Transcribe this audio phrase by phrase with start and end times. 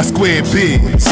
[0.00, 1.04] I square bigs.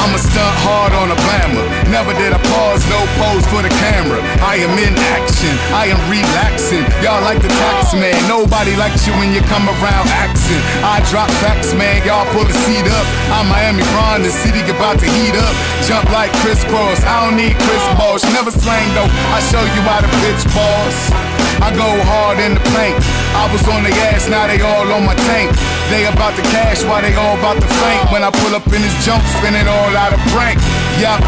[0.00, 1.60] I'ma stunt hard on a blammer.
[1.92, 4.16] Never did I pause, no pose for the camera.
[4.40, 6.88] I am in action, I am relaxing.
[7.04, 8.16] Y'all like the tax man.
[8.32, 10.64] Nobody likes you when you come around accent.
[10.80, 12.00] I drop facts, man.
[12.08, 13.06] Y'all pull the seat up.
[13.28, 15.52] I'm Miami Ron, the city about to heat up.
[15.84, 17.04] Jump like crisscross.
[17.04, 18.24] I don't need Chris Bosh.
[18.32, 19.12] Never slang though.
[19.36, 21.36] I show you how to pitch balls.
[21.60, 22.96] I go hard in the paint.
[23.36, 25.52] I was on the gas, now they all on my tank.
[25.90, 28.10] They about the cash while they all about the flank.
[28.10, 30.58] When I pull up in this jump, spin it all out of prank.
[30.98, 31.22] Yup.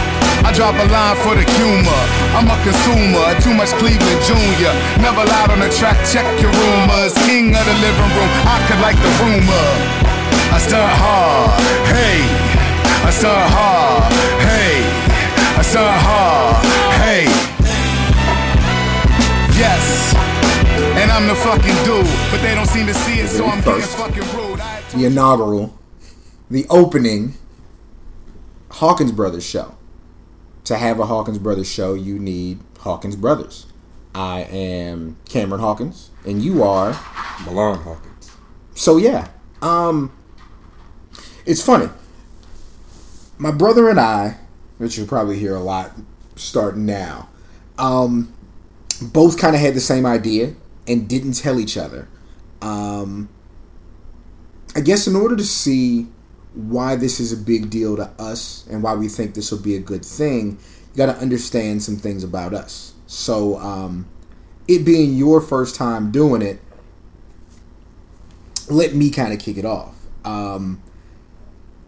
[0.46, 2.02] I drop a line for the humor.
[2.34, 4.70] I'm a consumer, too much Cleveland Junior.
[5.02, 7.15] Never lied on the track, check your rumors.
[7.27, 9.66] King of the living room, I could like the rumor.
[10.55, 11.54] I start hard,
[11.90, 12.23] hey.
[13.02, 14.10] I start hard,
[14.43, 14.82] hey.
[15.59, 16.62] I start hard,
[17.02, 17.27] hey.
[19.59, 20.15] Yes.
[20.98, 23.82] And I'm the fucking dude, but they don't seem to see it, so I'm getting
[23.82, 24.23] fucking
[24.98, 25.79] the inaugural,
[26.51, 27.34] the opening
[28.70, 29.77] Hawkins Brothers show.
[30.65, 33.66] To have a Hawkins Brothers show, you need Hawkins Brothers.
[34.15, 36.99] I am Cameron Hawkins, and you are.
[37.45, 38.32] Milan Hawkins.
[38.74, 39.29] So yeah,
[39.63, 40.13] um,
[41.46, 41.88] it's funny.
[43.38, 44.38] My brother and I,
[44.79, 45.93] which you'll probably hear a lot
[46.35, 47.29] starting now,
[47.79, 48.35] um,
[49.01, 50.55] both kind of had the same idea
[50.88, 52.09] and didn't tell each other.
[52.60, 53.29] Um,
[54.79, 56.07] I guess in order to see
[56.54, 59.74] why this is a big deal to us and why we think this will be
[59.74, 62.95] a good thing, you got to understand some things about us.
[63.09, 64.06] So, um,
[64.69, 66.60] it being your first time doing it,
[68.71, 69.97] let me kind of kick it off.
[70.25, 70.81] Um,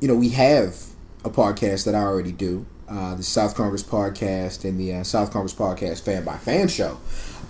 [0.00, 0.74] you know, we have
[1.24, 5.30] a podcast that I already do, uh, the South Congress podcast and the uh, South
[5.30, 6.98] Congress podcast fan by fan show.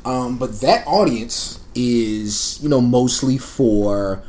[0.05, 4.22] Um, but that audience is, you know, mostly for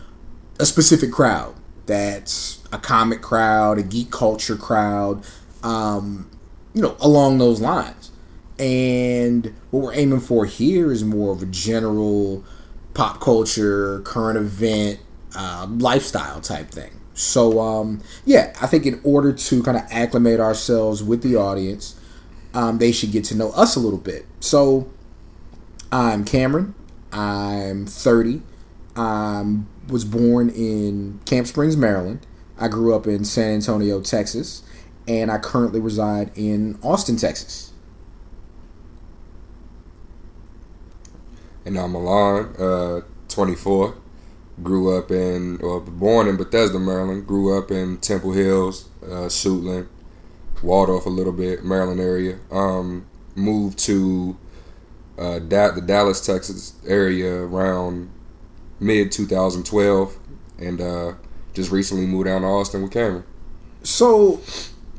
[0.61, 1.55] a specific crowd.
[1.87, 5.25] That's a comic crowd, a geek culture crowd,
[5.63, 6.29] um,
[6.73, 8.11] you know, along those lines.
[8.59, 12.43] And what we're aiming for here is more of a general
[12.93, 14.99] pop culture, current event,
[15.35, 16.91] uh, lifestyle type thing.
[17.15, 21.99] So, um, yeah, I think in order to kind of acclimate ourselves with the audience,
[22.53, 24.25] um, they should get to know us a little bit.
[24.39, 24.89] So,
[25.91, 26.75] I'm Cameron.
[27.11, 28.43] I'm 30.
[28.95, 32.25] I was born in Camp Springs, Maryland.
[32.57, 34.63] I grew up in San Antonio, Texas,
[35.07, 37.71] and I currently reside in Austin, Texas.
[41.65, 43.95] And I'm Milan, uh, 24.
[44.61, 47.25] Grew up in, or born in Bethesda, Maryland.
[47.25, 49.87] Grew up in Temple Hills, uh, Suitland,
[50.61, 52.37] Waldorf a little bit, Maryland area.
[52.51, 53.05] Um,
[53.35, 54.37] moved to
[55.17, 58.09] uh, da- the Dallas, Texas area around
[58.81, 60.17] mid 2012,
[60.59, 61.13] and uh,
[61.53, 63.23] just recently moved down to Austin with Cameron.
[63.83, 64.41] So,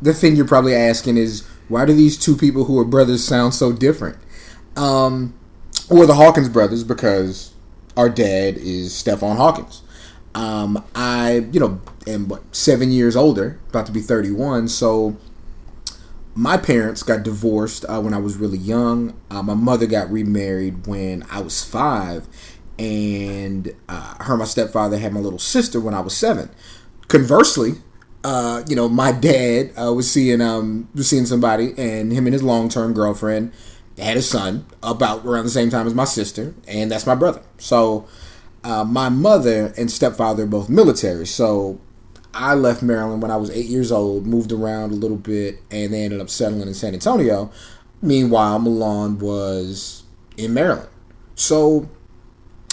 [0.01, 3.55] the thing you're probably asking is why do these two people who are brothers sound
[3.55, 4.19] so different?
[4.77, 5.35] Um,
[5.91, 7.53] or the Hawkins brothers because
[7.97, 9.83] our dad is Stephon Hawkins.
[10.35, 14.69] Um, I, you know, am what seven years older, about to be 31.
[14.69, 15.17] So
[16.35, 19.15] my parents got divorced uh, when I was really young.
[19.31, 22.27] Uh, my mother got remarried when I was five,
[22.83, 26.51] and uh, her and my stepfather had my little sister when I was seven.
[27.07, 27.75] Conversely,
[28.25, 32.33] uh, you know, my dad uh, was seeing um was seeing somebody, and him and
[32.33, 33.53] his long term girlfriend
[33.99, 37.43] had a son about around the same time as my sister, and that's my brother.
[37.59, 38.09] So,
[38.65, 41.27] uh, my mother and stepfather are both military.
[41.27, 41.79] So,
[42.35, 45.93] I left Maryland when I was eight years old, moved around a little bit, and
[45.93, 47.53] they ended up settling in San Antonio.
[48.01, 50.03] Meanwhile, Milan was
[50.37, 50.89] in Maryland.
[51.35, 51.89] So,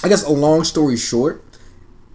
[0.04, 1.44] I guess a long story short,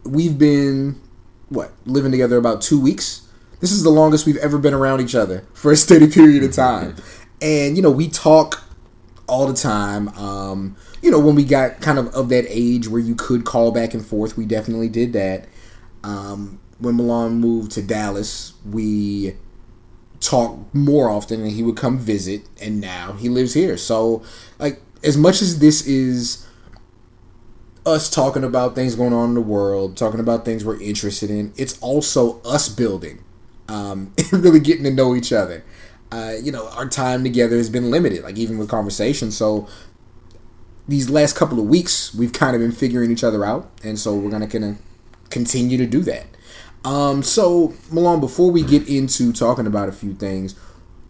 [0.04, 1.00] we've been
[1.48, 3.28] what living together about two weeks.
[3.60, 6.52] This is the longest we've ever been around each other for a steady period of
[6.52, 6.96] time,
[7.42, 8.64] and you know we talk
[9.26, 10.08] all the time.
[10.10, 13.70] Um, you know when we got kind of of that age where you could call
[13.70, 15.48] back and forth, we definitely did that.
[16.02, 19.36] Um, when Milan moved to Dallas, we
[20.20, 22.48] talked more often, and he would come visit.
[22.60, 23.76] And now he lives here.
[23.76, 24.22] So,
[24.58, 26.46] like as much as this is
[27.86, 31.52] us talking about things going on in the world, talking about things we're interested in.
[31.56, 33.24] It's also us building
[33.68, 35.64] um, really getting to know each other.
[36.10, 39.30] Uh, you know, our time together has been limited, like even with conversation.
[39.30, 39.66] So
[40.86, 44.14] these last couple of weeks, we've kind of been figuring each other out, and so
[44.14, 44.78] we're gonna kind of
[45.30, 46.26] continue to do that.
[46.84, 50.54] Um, so Milan, before we get into talking about a few things,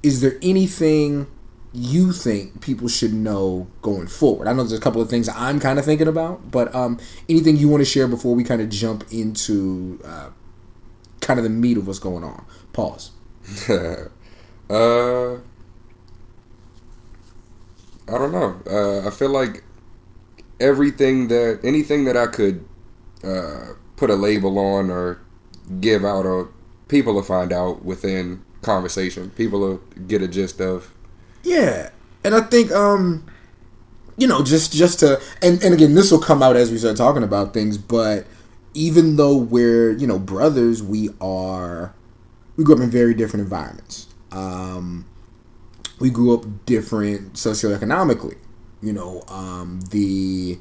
[0.02, 1.26] is there anything
[1.74, 4.46] you think people should know going forward?
[4.46, 6.98] I know there's a couple of things I'm kind of thinking about, but um,
[7.28, 10.30] anything you want to share before we kind of jump into uh,
[11.20, 12.46] kind of the meat of what's going on.
[12.72, 13.10] Pause.
[13.68, 15.34] uh,
[18.06, 18.60] I don't know.
[18.66, 19.64] Uh, I feel like
[20.60, 22.64] everything that anything that I could
[23.24, 25.20] uh, put a label on or
[25.80, 26.50] give out, or
[26.88, 29.30] people will find out within conversation.
[29.30, 30.93] People will get a gist of.
[31.44, 31.90] Yeah,
[32.24, 33.24] and I think um,
[34.16, 36.96] you know, just just to and and again, this will come out as we start
[36.96, 38.26] talking about things, but
[38.72, 41.94] even though we're you know brothers, we are
[42.56, 44.06] we grew up in very different environments.
[44.32, 45.06] Um,
[46.00, 48.36] we grew up different socioeconomically.
[48.82, 50.58] You know, um, the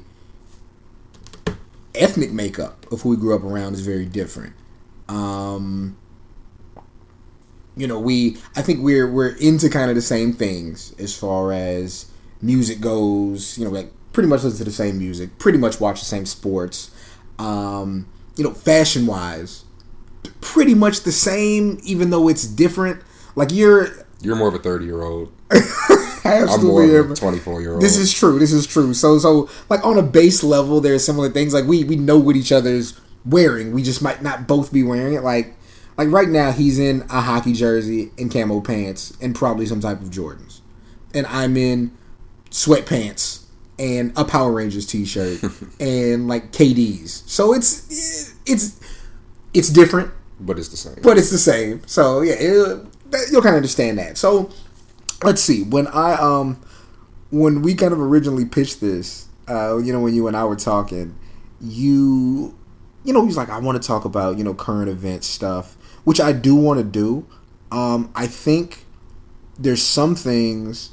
[1.94, 4.54] ethnic makeup of who we grew up around is very different.
[5.08, 5.96] Um,
[7.76, 11.52] you know, we I think we're we're into kind of the same things as far
[11.52, 12.06] as
[12.40, 13.58] music goes.
[13.58, 16.26] You know, like pretty much listen to the same music, pretty much watch the same
[16.26, 16.90] sports.
[17.38, 18.06] Um,
[18.36, 19.64] you know, fashion wise,
[20.40, 23.02] pretty much the same, even though it's different.
[23.36, 23.88] Like you're
[24.20, 25.32] You're more of a thirty year old.
[26.24, 27.82] absolutely I'm more of a twenty four year old.
[27.82, 28.38] This is true.
[28.38, 28.94] This is true.
[28.94, 31.52] So so like on a base level, there are similar things.
[31.52, 33.72] Like we we know what each other's wearing.
[33.72, 35.22] We just might not both be wearing it.
[35.22, 35.56] Like
[35.96, 40.00] like right now, he's in a hockey jersey and camo pants and probably some type
[40.00, 40.60] of Jordans,
[41.12, 41.96] and I'm in
[42.50, 43.44] sweatpants
[43.78, 45.42] and a Power Rangers t-shirt
[45.80, 47.28] and like KDs.
[47.28, 48.80] So it's it's
[49.52, 50.98] it's different but it's the same.
[51.02, 51.82] but it's the same.
[51.86, 52.86] So yeah, it,
[53.30, 54.18] you'll kind of understand that.
[54.18, 54.50] So
[55.22, 55.62] let's see.
[55.62, 56.60] When I um
[57.30, 60.56] when we kind of originally pitched this, uh, you know, when you and I were
[60.56, 61.16] talking,
[61.60, 62.54] you
[63.04, 66.20] you know, he's like, I want to talk about you know current event stuff, which
[66.20, 67.26] I do want to do.
[67.72, 68.84] Um, I think
[69.58, 70.90] there's some things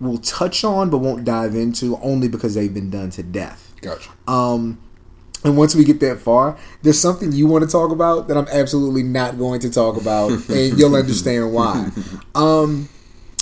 [0.00, 3.74] we'll touch on but won't dive into only because they've been done to death.
[3.80, 4.10] Gotcha.
[4.26, 4.80] Um,
[5.44, 8.46] and once we get that far, there's something you want to talk about that I'm
[8.48, 11.90] absolutely not going to talk about, and you'll understand why.
[12.34, 12.88] Um,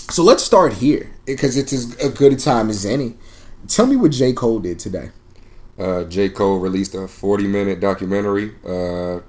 [0.09, 3.17] so let's start here because it's as a good a time as any.
[3.69, 4.33] Tell me what J.
[4.33, 5.11] Cole did today.
[5.79, 6.31] Uh, J.
[6.31, 9.21] Cole released a 40 minute documentary, uh,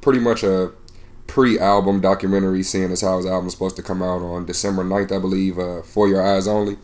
[0.00, 0.72] pretty much a
[1.32, 5.16] pre album documentary, seeing as how his album's supposed to come out on December 9th,
[5.16, 6.76] I believe, uh, For Your Eyes Only.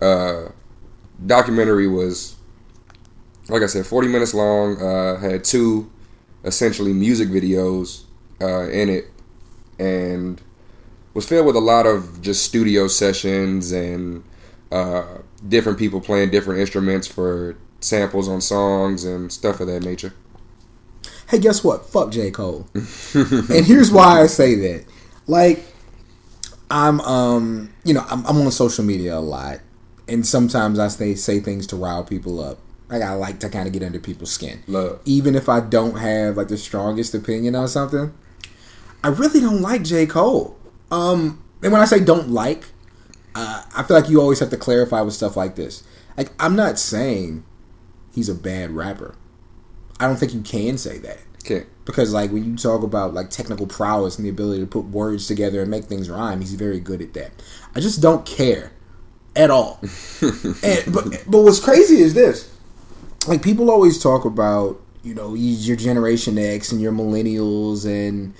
[0.00, 0.52] Uh,
[1.26, 2.36] documentary was,
[3.50, 5.92] like I said, 40 minutes long, uh, had two
[6.44, 8.04] essentially music videos
[8.40, 9.10] uh, in it,
[9.78, 10.40] and
[11.12, 14.24] was filled with a lot of just studio sessions and
[14.72, 20.14] uh, different people playing different instruments for samples on songs and stuff of that nature.
[21.28, 21.84] Hey, guess what?
[21.86, 22.30] Fuck J.
[22.30, 22.66] Cole.
[23.14, 24.86] and here's why I say that.
[25.26, 25.62] Like,
[26.70, 29.60] I'm um, you know, I'm, I'm on social media a lot,
[30.06, 32.58] and sometimes I say say things to rile people up.
[32.88, 34.62] Like I like to kind of get under people's skin.
[34.66, 35.00] Love.
[35.04, 38.14] even if I don't have like the strongest opinion on something,
[39.04, 40.06] I really don't like J.
[40.06, 40.56] Cole.
[40.90, 42.64] Um, and when I say don't like,
[43.34, 45.82] uh, I feel like you always have to clarify with stuff like this.
[46.16, 47.44] Like, I'm not saying
[48.14, 49.14] he's a bad rapper.
[50.00, 51.66] I don't think you can say that Okay.
[51.84, 55.26] because, like, when you talk about like technical prowess and the ability to put words
[55.26, 57.32] together and make things rhyme, he's very good at that.
[57.74, 58.72] I just don't care
[59.34, 59.80] at all.
[60.20, 62.52] and but but what's crazy is this
[63.26, 68.34] like people always talk about you know your generation x and your millennials and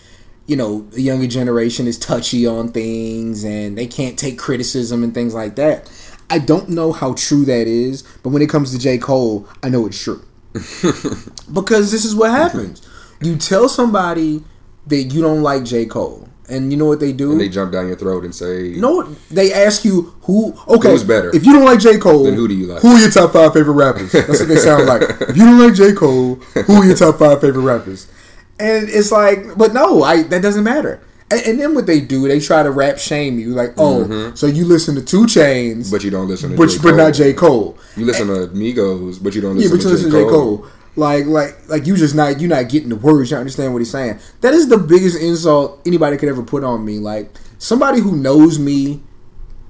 [0.46, 5.14] you know the younger generation is touchy on things and they can't take criticism and
[5.14, 5.90] things like that
[6.30, 9.68] i don't know how true that is but when it comes to j cole i
[9.68, 10.24] know it's true
[11.52, 12.86] because this is what happens
[13.20, 14.42] you tell somebody
[14.86, 17.72] that you don't like j cole and you know what they do And they jump
[17.72, 19.02] down your throat and say, you know?
[19.30, 20.54] They ask you who.
[20.66, 21.28] Okay, Who's better?
[21.34, 22.80] If you don't like J Cole, Then who do you like?
[22.80, 24.12] Who are your top five favorite rappers?
[24.12, 25.02] That's what they sound like.
[25.02, 28.10] If you don't like J Cole, who are your top five favorite rappers?
[28.58, 31.02] And it's like, but no, I that doesn't matter.
[31.30, 34.34] And, and then what they do, they try to rap shame you, like, oh, mm-hmm.
[34.34, 36.78] so you listen to 2 Chainz, but you don't listen to but, J.
[36.82, 37.76] but not J Cole.
[37.96, 40.18] You listen to Migos, but you don't Yeah, listen but to you listen J.
[40.18, 40.58] to J Cole.
[40.58, 40.68] Cole.
[40.96, 43.30] Like, like, like you just not you not getting the words.
[43.30, 44.18] You don't understand what he's saying.
[44.40, 46.98] That is the biggest insult anybody could ever put on me.
[46.98, 49.00] Like somebody who knows me,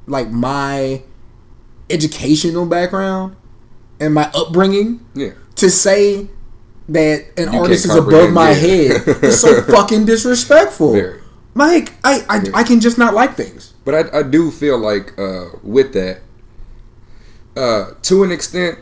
[0.06, 1.02] like my
[1.90, 3.36] educational background
[4.00, 5.32] and my upbringing, Yeah.
[5.56, 6.28] to say
[6.88, 10.92] that an You artist is above my comprehend, head is so fucking disrespectful.
[10.92, 11.20] Very.
[11.54, 13.74] Mike, I, I I can just not like things.
[13.84, 16.20] But I, I do feel like uh, with that,
[17.56, 18.78] uh, to an extent,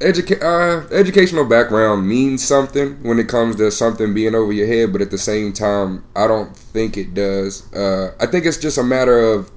[0.00, 4.92] educa- uh, educational background means something when it comes to something being over your head.
[4.92, 7.72] But at the same time, I don't think it does.
[7.72, 9.50] Uh, I think it's just a matter of,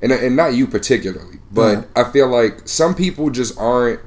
[0.00, 2.06] and, and not you particularly, but Uh-huh.
[2.06, 4.00] I feel like some people just aren't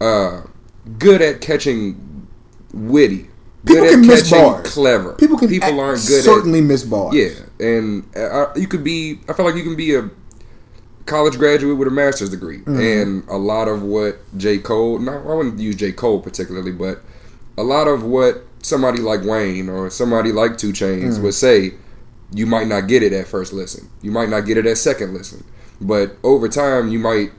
[0.00, 0.42] uh,
[0.98, 2.28] good at catching
[2.72, 3.28] witty
[3.66, 4.72] People good can miss bars.
[4.72, 5.12] clever.
[5.14, 7.14] People can people aren't good certainly miss bars.
[7.14, 9.20] yeah, and uh, you could be.
[9.28, 10.10] I feel like you can be a
[11.06, 12.80] college graduate with a master's degree, Mm-hmm.
[12.80, 14.98] and a lot of what J Cole.
[14.98, 17.02] No, I wouldn't use J Cole particularly, but
[17.56, 21.22] a lot of what somebody like Wayne or somebody like 2 Chainz Mm.
[21.22, 21.74] would say,
[22.32, 23.88] you might not get it at first listen.
[24.02, 25.44] You might not get it at second listen,
[25.80, 27.32] but over time you might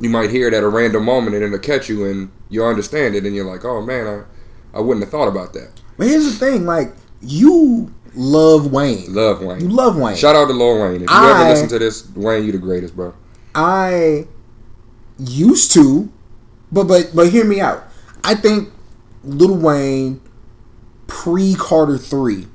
[0.00, 3.14] you might hear it at a random moment and it'll catch you and you'll understand
[3.14, 4.22] it and you're like, oh man, I
[4.76, 5.70] I wouldn't have thought about that.
[5.96, 6.92] But here's the thing: like
[7.22, 9.12] you love Wayne.
[9.14, 9.60] Love Wayne.
[9.60, 10.16] You love Wayne.
[10.16, 10.96] Shout out to Lil Wayne.
[10.96, 13.14] If you I- ever listen to this, Wayne, you the greatest, bro.
[13.54, 14.26] I
[15.18, 16.12] used to,
[16.70, 17.84] but but but hear me out.
[18.22, 18.68] I think
[19.24, 20.20] Lil Wayne
[21.06, 22.46] pre Carter three,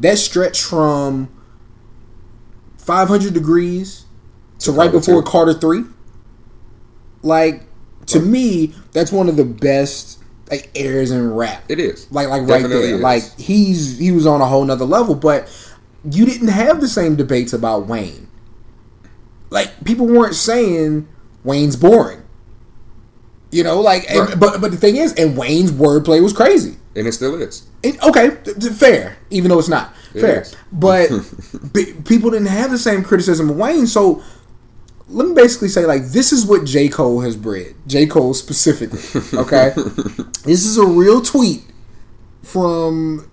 [0.00, 1.28] that stretch from
[2.76, 4.04] five hundred degrees
[4.60, 5.30] to right before two.
[5.30, 5.84] Carter three,
[7.22, 7.62] like
[8.06, 10.17] to me, that's one of the best
[10.50, 11.64] like airs in rap.
[11.68, 12.10] It is.
[12.10, 12.94] Like like Definitely right there.
[12.96, 13.00] is.
[13.00, 15.48] Like he's he was on a whole nother level, but
[16.10, 18.28] you didn't have the same debates about Wayne.
[19.50, 21.08] Like people weren't saying
[21.44, 22.22] Wayne's boring.
[23.50, 24.38] You know, like and- Right.
[24.40, 26.76] but but the thing is, and Wayne's wordplay was crazy.
[26.96, 27.62] and it still is.
[27.82, 30.40] It, okay, th- th- fair, even though it's not It fair.
[30.42, 30.56] is.
[30.72, 31.10] But
[31.72, 34.20] b- people didn't have the same criticism of Wayne, so
[35.08, 37.74] let me basically say like this is what J Cole has bred.
[37.86, 39.00] J Cole specifically,
[39.38, 39.72] okay.
[40.44, 41.62] this is a real tweet
[42.42, 43.30] from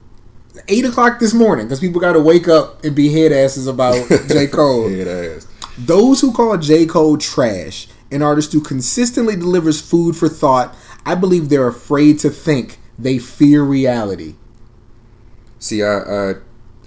[0.67, 4.07] eight o'clock this morning because people got to wake up and be head asses about
[4.27, 4.87] J Cole.
[4.91, 5.47] It is.
[5.77, 6.85] Those who call J.
[6.85, 10.73] Cole trash, an artist who consistently delivers food for thought,
[11.05, 12.79] I believe they're afraid to think.
[12.97, 14.35] They fear reality.
[15.59, 16.33] See, I, I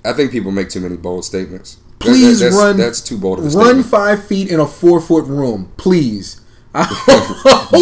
[0.04, 1.78] I think people make too many bold statements.
[2.00, 2.76] That- that- Please that's, run.
[2.76, 3.86] That's too bold Run statement.
[3.86, 6.40] five feet in a four foot room, please.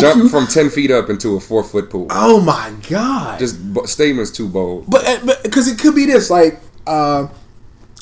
[0.01, 2.07] Jump you- from ten feet up into a four foot pool.
[2.11, 3.39] oh my god!
[3.39, 3.59] Just
[3.89, 4.87] statements too bold.
[4.89, 7.29] But uh, but because it could be this, like uh,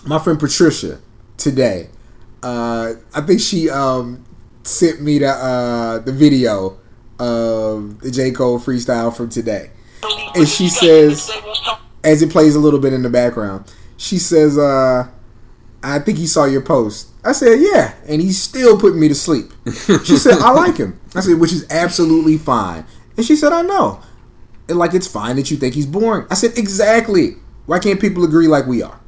[0.06, 1.00] my friend Patricia
[1.36, 1.88] today.
[2.42, 4.24] Uh, I think she um,
[4.62, 6.78] sent me the uh, the video
[7.18, 9.70] of the J Cole freestyle from today,
[10.36, 11.30] and she says,
[12.04, 15.08] as it plays a little bit in the background, she says, uh,
[15.84, 19.14] "I think he saw your post." I said, "Yeah," and he's still putting me to
[19.14, 19.52] sleep.
[20.04, 22.84] She said, "I like him." I said, "Which is absolutely fine,"
[23.16, 24.00] and she said, "I know."
[24.68, 26.26] And like it's fine that you think he's boring.
[26.30, 27.36] I said, exactly.
[27.66, 28.98] Why can't people agree like we are?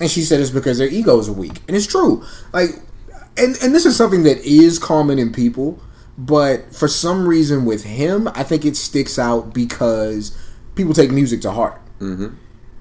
[0.00, 1.62] And she said it's because their egos are weak.
[1.66, 2.24] And it's true.
[2.52, 2.70] Like
[3.36, 5.80] and and this is something that is common in people,
[6.16, 10.36] but for some reason with him, I think it sticks out because
[10.74, 11.80] people take music to heart.
[12.00, 12.34] Mm-hmm.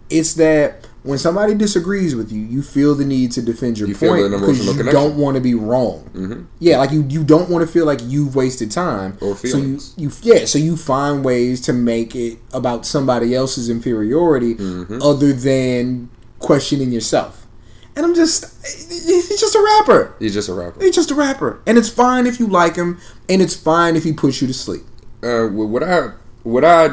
[0.10, 3.96] It's that when somebody disagrees with you, you feel the need to defend your You
[3.96, 4.94] point because you connection.
[4.94, 6.10] don't want to be wrong.
[6.14, 6.46] Mhm.
[6.60, 9.18] Yeah, like you, you don't want to feel like you've wasted time.
[9.22, 9.94] Or So you, feelings.
[9.98, 15.02] you yeah, so you find ways to make it about somebody else's inferiority Mm-hmm.
[15.02, 16.10] other than
[16.40, 17.48] questioning yourself.
[17.96, 18.46] And I'm just
[18.88, 20.14] he's just a rapper.
[20.20, 20.84] He's just a rapper.
[20.84, 21.60] He's just a rapper.
[21.66, 24.54] And it's fine if you like him and it's fine if he puts you to
[24.54, 24.84] sleep.
[25.24, 26.12] Uh, what I
[26.44, 26.90] what I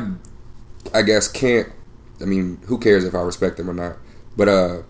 [0.94, 1.68] I guess can't.
[2.22, 3.96] I mean, who cares if I respect him or not?
[4.36, 4.82] But uh,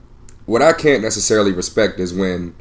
[0.47, 2.55] what I can't necessarily respect is when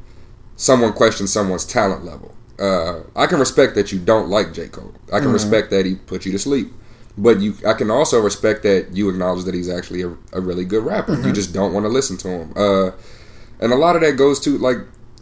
[0.55, 2.35] someone questions someone's talent level.
[2.59, 4.93] Uh, I can respect that you don't like J Cole.
[5.11, 6.71] I can respect that he put you to sleep.
[7.17, 10.65] But you, I can also respect that you acknowledge that he's actually a, a really
[10.65, 11.19] good rapper.
[11.21, 12.53] You just don't want to listen to him.
[12.55, 12.91] Uh,
[13.59, 14.77] and a lot of that goes to like,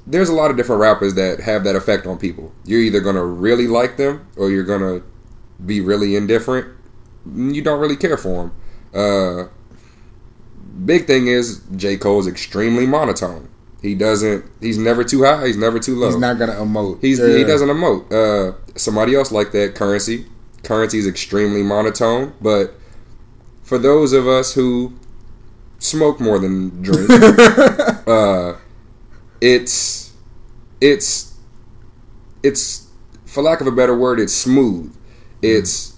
[0.08, 2.52] there's a lot of different rappers that have that effect on people.
[2.66, 5.02] You're either gonna really like them or you're gonna
[5.66, 6.68] be really indifferent.
[7.26, 8.52] You don't really care for them.
[8.94, 9.48] Uh,
[10.86, 13.50] big thing is J Cole's extremely monotone.
[13.82, 14.46] He doesn't.
[14.60, 15.48] He's never too high.
[15.48, 16.08] He's never too low.
[16.08, 17.00] He's not gonna emote.
[17.02, 17.36] He's Yeah.
[17.38, 18.12] he doesn't emote.
[18.12, 20.26] Uh, somebody else like that, Curren$y.
[20.64, 22.76] Curren$y is extremely monotone, but
[23.64, 24.94] for those of us who
[25.80, 27.10] smoke more than drink,
[28.08, 28.54] uh,
[29.42, 30.12] it's
[30.80, 31.34] it's
[32.44, 32.88] it's
[33.26, 34.94] for lack of a better word, it's smooth.
[35.42, 35.96] It's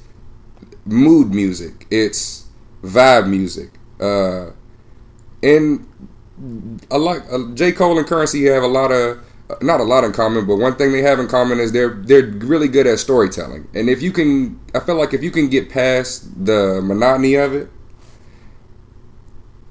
[0.85, 1.85] mood music.
[1.91, 2.45] It's
[2.81, 3.71] vibe music.
[3.99, 4.51] Uh,
[5.43, 5.85] and
[6.89, 9.23] a lot uh, J Cole and Curren$y have a lot of
[9.61, 12.25] not a lot in common, but one thing they have in common is they're they're
[12.25, 13.67] really good at storytelling.
[13.73, 17.53] And if you can, I feel like if you can get past the monotony of
[17.53, 17.69] it,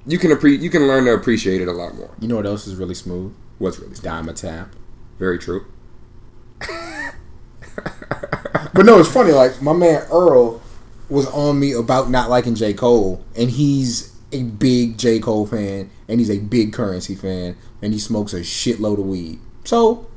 [0.05, 2.11] you can appre- you can learn to appreciate it a lot more.
[2.19, 3.33] You know what else is really smooth?
[3.57, 4.03] What's really smooth.
[4.03, 4.75] Dime a tap.
[5.17, 5.65] very true.
[8.73, 9.31] But no, it's funny.
[9.31, 10.61] Like my man Earl
[11.09, 15.89] was on me about not liking J Cole, and he's a big J Cole fan,
[16.07, 19.39] and he's a big Curren$y fan, and he smokes a shitload of weed.
[19.63, 20.07] So,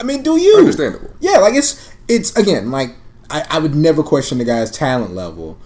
[0.00, 0.56] I mean, do you?
[0.58, 1.10] Understandable.
[1.20, 2.94] Yeah, like it's it's again like
[3.30, 5.58] I, I would never question the guy's talent level,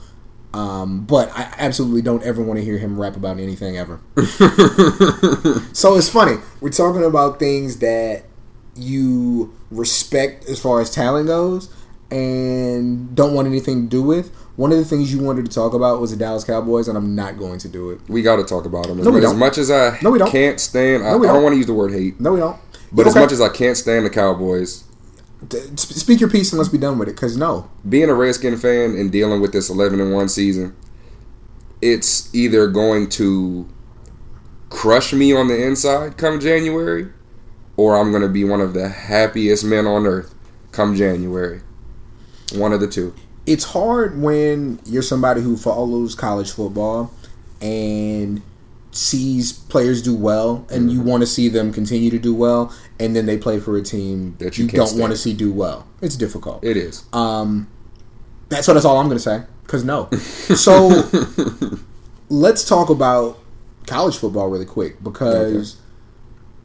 [0.54, 4.00] Um, but I absolutely don't ever want to hear him rap about anything ever.
[5.72, 6.38] so it's funny.
[6.60, 8.24] We're talking about things that
[8.74, 11.68] you respect as far as talent goes
[12.10, 14.30] and don't want anything to do with.
[14.58, 17.14] One of the things you wanted to talk about was the Dallas Cowboys, and I'm
[17.14, 18.00] not going to do it.
[18.08, 18.98] We got to talk about them.
[18.98, 19.38] As, No, we as don't.
[19.38, 20.28] much as I No, we don't.
[20.32, 21.42] can't stand, I, No, we don't don't.
[21.44, 22.56] want to use the word hate, No, we don't.
[22.90, 24.82] but as much as I can't stand the Cowboys,
[25.76, 27.12] speak your piece and let's be done with it.
[27.14, 30.74] Because no, being a Redskin fan and dealing with this 11 and 1 season,
[31.80, 33.68] it's either going to
[34.70, 37.06] crush me on the inside come January,
[37.76, 40.34] or I'm going to be one of the happiest men on earth
[40.72, 41.60] come January.
[42.56, 43.14] One of the two.
[43.48, 47.10] It's hard when you're somebody who follows college football
[47.62, 48.42] and
[48.90, 53.16] sees players do well and you want to see them continue to do well and
[53.16, 55.86] then they play for a team That you you, don't want to see do well.
[56.02, 56.62] It's difficult.
[56.62, 57.04] It is.
[57.12, 57.68] um
[58.50, 60.08] that's what that's all i'm gonna say because no.
[60.56, 61.08] So
[62.28, 63.38] let's talk about
[63.86, 65.76] college football really quick because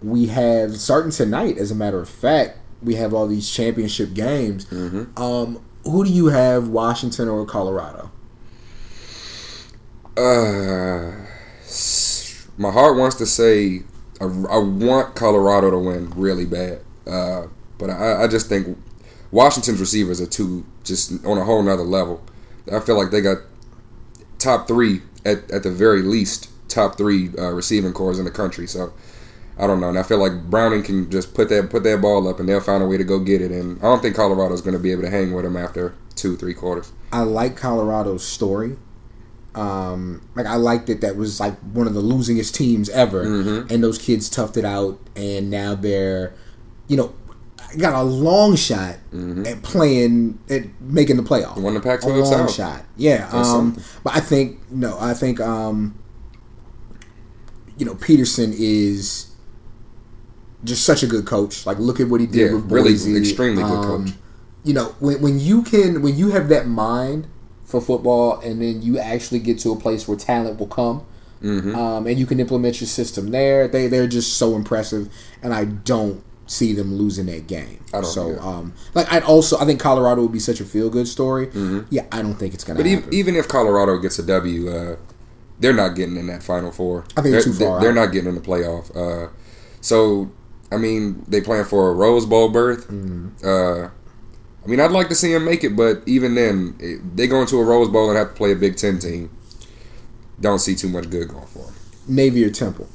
[0.02, 4.66] we have starting tonight as a matter of fact we have all these championship games.
[4.66, 5.22] Mm-hmm.
[5.22, 8.10] um who do you have washington or colorado
[10.16, 11.12] Uh,
[12.58, 13.82] my heart wants to say
[14.22, 17.48] I, I want Colorado to win really bad, uh,
[17.78, 18.78] but I, I just think
[19.32, 22.24] Washington's receivers are too just on a whole nother level.
[22.72, 23.40] I feel like they got
[24.38, 28.68] top three at, at the very least top three uh, receiving cores in the country.
[28.68, 28.94] So
[29.58, 32.28] I don't know, and I feel like Browning can just put that put that ball
[32.28, 33.52] up and they'll find a way to go get it.
[33.52, 36.36] And I don't think Colorado's going to be able to hang with them after two
[36.36, 36.92] three quarters.
[37.12, 38.78] I like Colorado's story.
[39.56, 41.02] Um, like I liked it.
[41.02, 43.70] That was like one of the losingest teams ever, Mhm.
[43.72, 46.34] and those kids toughed it out, and now they're,
[46.88, 47.14] you know,
[47.78, 48.96] got a long shot
[49.46, 51.58] at playing at making the playoff.
[51.62, 52.52] Won the a Pac-12 long South.
[52.52, 52.84] shot.
[52.98, 53.30] Yeah.
[53.32, 54.98] Um, but I think no.
[55.00, 55.94] I think um,
[57.78, 59.28] you know Petersen is
[60.64, 61.66] just such a good coach.
[61.66, 63.18] Like look at what he did Yeah, with really Boise.
[63.18, 64.14] extremely good Um, coach.
[64.64, 67.28] You know when when you can when you have that mind
[67.66, 71.04] for football, and then you actually get to a place where talent will come.
[71.42, 71.76] Mm-hmm.
[71.76, 73.68] Um, and you can implement your system there.
[73.68, 75.10] They they're just so impressive,
[75.42, 77.80] and I don't see them losing that game.
[77.94, 80.90] I don't so um, like I also I think Colorado would be such a feel
[80.90, 81.50] good story.
[81.90, 82.84] Yeah, I don't think it's gonna Mm-hmm.
[82.84, 83.14] But happen.
[83.14, 84.96] even, even if Colorado gets a W, uh,
[85.60, 87.04] they're not getting in that Final Four.
[87.18, 88.96] I think they're, too far They're not getting in the playoff.
[88.96, 89.30] Uh,
[89.82, 90.32] so,
[90.74, 92.88] I mean, they plan for a Rose Bowl berth.
[92.88, 93.46] Mm-hmm.
[93.48, 93.90] Uh,
[94.64, 97.42] I mean, I'd like to see them make it, but even then, it, they go
[97.42, 99.30] into a Rose Bowl and have to play a Big Ten team.
[100.40, 101.74] Don't see too much good going for them.
[102.08, 102.88] Navy or Temple.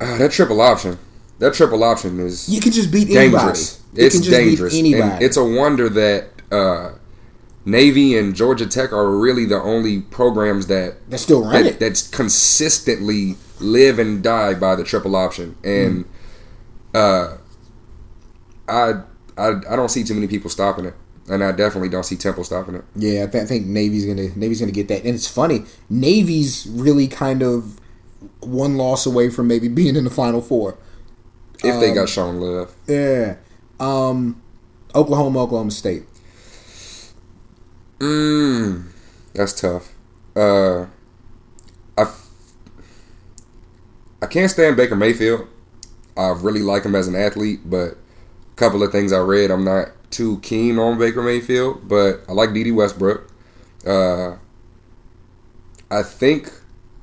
[0.00, 0.98] Uh, that triple option,
[1.38, 3.30] that triple option is You can just beat anybody.
[3.30, 3.80] dangerous.
[3.94, 5.02] You It's just beat dangerous, anybody.
[5.12, 6.92] and it's a wonder that uh,
[7.64, 11.80] Navy and Georgia Tech are really the only programs that still run that, it.
[11.80, 16.04] that's consistently live and die by the triple option, and
[16.94, 17.36] uh,
[18.68, 18.92] I,
[19.38, 20.94] I I don't see too many people stopping it,
[21.28, 22.84] and I definitely don't see Temple stopping it.
[22.96, 25.64] Yeah, I, th- I think Navy's gonna Navy's gonna get that, and it's funny.
[25.88, 27.78] Navy's really kind of
[28.40, 30.78] one loss away from maybe being in the Final Four.
[31.64, 33.36] If they Um, got Sean Love, Yeah,
[33.78, 34.42] um,
[34.96, 36.02] Oklahoma, Oklahoma State.
[38.02, 38.90] Mm,
[39.32, 39.94] that's tough.
[40.34, 40.86] Uh,
[41.96, 42.12] I
[44.20, 45.46] I can't stand Baker Mayfield.
[46.16, 49.64] I really like him as an athlete, but a couple of things I read, I'm
[49.64, 51.88] not too keen on Baker Mayfield.
[51.88, 53.30] But I like Dede Westbrook.
[53.86, 54.36] Uh,
[55.90, 56.52] I think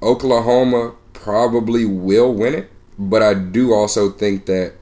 [0.02, 4.74] Oklahoma probably will win it, but I do also think that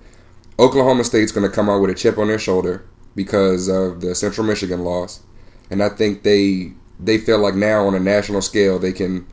[0.57, 4.15] Oklahoma State's going to come out with a chip on their shoulder because of the
[4.15, 5.21] Central Michigan loss,
[5.69, 9.27] and I think they they feel like now on a national scale they can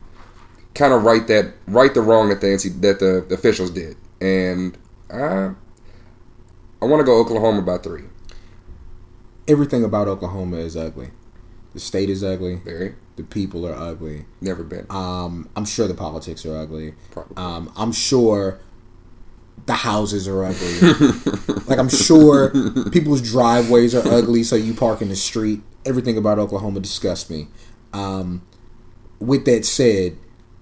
[0.75, 4.77] kind of right that right the wrong that the NC, that the officials did, and
[5.11, 5.51] I
[6.81, 8.03] I want to go Oklahoma by three.
[9.47, 11.09] Everything about Oklahoma is ugly.
[11.73, 12.55] The state is ugly.
[12.63, 14.25] Very The people are ugly.
[14.41, 16.95] never been Um, I'm sure the politics are ugly.
[17.11, 17.35] probably.
[17.37, 18.59] Um, I'm sure
[19.67, 20.79] the houses are ugly.
[21.67, 22.49] like I'm sure
[22.91, 25.61] people's driveways are ugly, so you park in the street.
[25.85, 27.47] Everything about Oklahoma disgusts me.
[27.93, 28.41] Um,
[29.19, 30.17] with that said,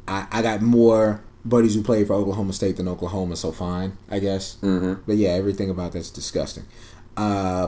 [0.08, 4.20] I, I got more buddies who played for Oklahoma State than Oklahoma, so fine, I
[4.20, 4.56] guess.
[4.62, 6.66] hmm But yeah, everything about that's disgusting.
[7.18, 7.68] Uh,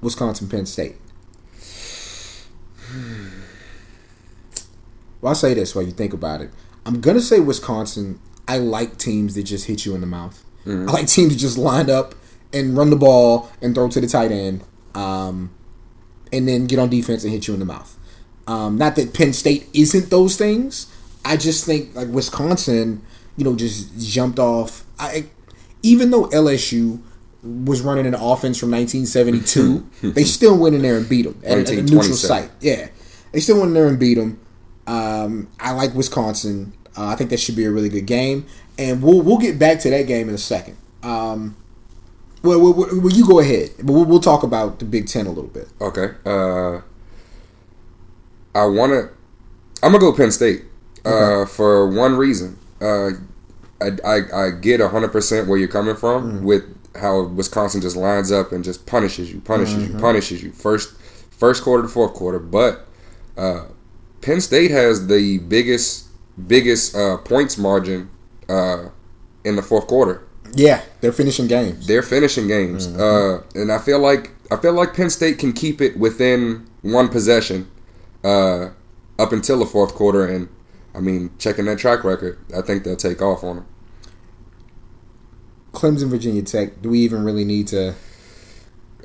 [0.00, 0.96] Wisconsin, Penn State.
[5.22, 6.50] Well, I'll say this while you think about it.
[6.84, 8.20] I'm gonna say Wisconsin.
[8.46, 10.44] I like teams that just hit you in the mouth.
[10.66, 12.14] I like teams that just line up
[12.52, 14.62] and run the ball and throw to the tight end.
[14.94, 15.50] Um,
[16.32, 17.96] and then get on defense and hit you in the mouth.
[18.46, 20.92] Um, not that Penn State isn't those things.
[21.24, 23.02] I just think like Wisconsin,
[23.36, 24.84] you know, just jumped off.
[24.98, 25.26] I
[25.82, 27.00] even though LSU
[27.42, 31.58] was running an offense from 1972, they still went in there and beat them at,
[31.58, 32.50] at a neutral site.
[32.60, 32.88] Yeah,
[33.32, 34.40] they still went in there and beat them.
[34.86, 36.72] Um, I like Wisconsin.
[36.96, 38.46] Uh, I think that should be a really good game,
[38.78, 40.76] and we'll we'll get back to that game in a second.
[41.02, 41.56] Um,
[42.46, 45.30] well, well, well, you go ahead, but we'll, we'll talk about the Big Ten a
[45.30, 45.68] little bit.
[45.80, 46.14] Okay.
[46.24, 46.80] Uh,
[48.54, 49.10] I want to.
[49.82, 50.64] I'm gonna go Penn State.
[51.04, 52.58] Uh, for one reason.
[52.80, 53.10] Uh,
[53.80, 56.64] I, I I get 100 percent where you're coming from with
[56.96, 60.50] how Wisconsin just lines up and just punishes you, punishes you, punishes you.
[60.52, 60.96] First
[61.30, 62.86] first quarter to fourth quarter, but
[63.36, 63.66] uh,
[64.20, 66.06] Penn State has the biggest
[66.46, 68.10] biggest uh, points margin
[68.48, 68.88] uh,
[69.44, 70.22] in the fourth quarter.
[70.54, 71.86] Yeah, they're finishing games.
[71.86, 75.80] They're finishing games, uh, and I feel like I feel like Penn State can keep
[75.80, 77.70] it within one possession
[78.24, 78.70] uh,
[79.18, 80.26] up until the fourth quarter.
[80.26, 80.48] And
[80.94, 83.66] I mean, checking that track record, I think they'll take off on them.
[85.72, 86.80] Clemson, Virginia Tech.
[86.80, 87.94] Do we even really need to?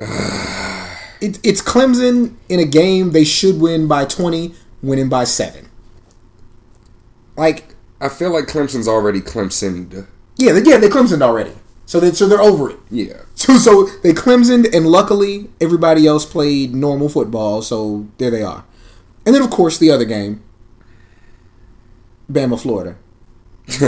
[0.00, 5.68] it, it's Clemson in a game they should win by twenty, winning by seven.
[7.36, 10.06] Like, I feel like Clemson's already Clemsoned.
[10.42, 11.52] Yeah, they, yeah, they Clemsoned already,
[11.86, 12.78] so they so they're over it.
[12.90, 18.42] Yeah, So so they Clemsoned, and luckily everybody else played normal football, so there they
[18.42, 18.64] are.
[19.24, 20.42] And then of course the other game,
[22.30, 22.96] Bama, Florida.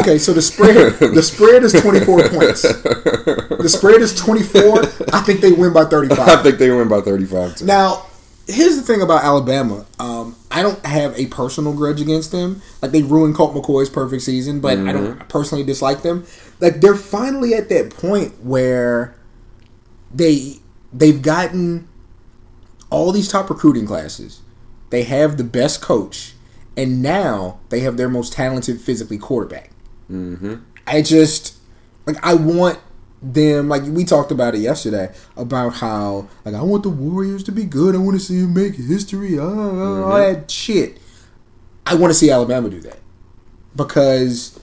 [0.00, 2.62] okay, so the spread the spread is twenty four points.
[2.62, 4.80] The spread is twenty four.
[5.12, 6.28] I think they win by thirty five.
[6.28, 7.60] I think they win by thirty-five.
[7.62, 8.06] Now,
[8.48, 9.84] here's the thing about Alabama.
[9.98, 12.60] Um, I don't have a personal grudge against them.
[12.82, 16.26] Like they ruined Colt McCoy's perfect season, but I don't personally dislike them.
[16.60, 19.16] Like they're finally at that point where
[20.12, 20.58] they
[20.92, 21.88] they've gotten
[22.90, 24.42] all these top recruiting classes.
[24.90, 26.34] They have the best coach,
[26.76, 29.70] and now they have their most talented physically quarterback.
[30.10, 30.56] Mm-hmm.
[30.86, 31.56] I just
[32.04, 32.78] like I want
[33.22, 37.52] them like we talked about it yesterday about how like I want the Warriors to
[37.52, 37.94] be good.
[37.94, 39.38] I want to see them make history.
[39.38, 40.98] Uh, uh, All that shit.
[41.86, 42.98] I want to see Alabama do that
[43.76, 44.58] because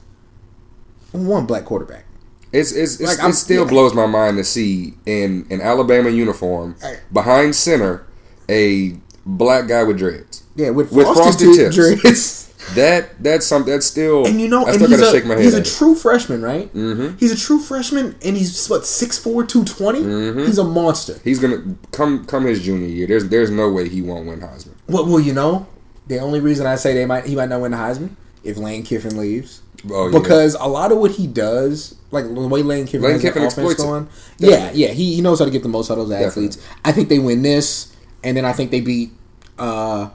[1.11, 2.05] one black quarterback.
[2.51, 3.69] It's it's, it's Like, it still yeah.
[3.69, 6.75] blows my mind to see in an Alabama uniform
[7.13, 8.05] behind center
[8.49, 10.43] a black guy with dreads.
[10.55, 12.38] Yeah, with, With frosted, frosted tip- dreads.
[12.75, 15.35] That that's something that's still And you know, I still he's gotta a, shake my
[15.35, 15.43] head.
[15.43, 16.73] he's a true freshman, right?
[16.73, 17.19] Mhm.
[17.19, 20.01] He's a true freshman, and he's what 6'4", 220?
[20.01, 20.39] Mm-hmm.
[20.45, 21.15] He's a monster.
[21.23, 23.07] He's gonna come come his junior year.
[23.07, 24.73] There's there's no way he won't win Heisman.
[24.87, 25.67] Well, well, you know,
[26.07, 28.11] the only reason I say they might he might not win the Heisman
[28.43, 29.61] if Lane Kiffin leaves.
[29.89, 30.19] Oh, yeah.
[30.19, 33.47] because a lot of what he does, like the way Lane Kiffin Lane Kiffin the
[33.47, 36.21] offense going, yeah, yeah, he, he knows how to get the most out of those
[36.21, 36.57] athletes.
[36.83, 39.11] I think they win this, and then I think they beat
[39.57, 40.09] uh,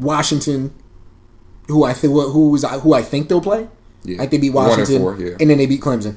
[0.00, 0.72] Washington,
[1.72, 3.68] who I think who is who I think they'll play.
[4.04, 4.18] Yeah.
[4.18, 5.36] Like they beat One and Washington, four, yeah.
[5.40, 6.16] and then they beat Clemson,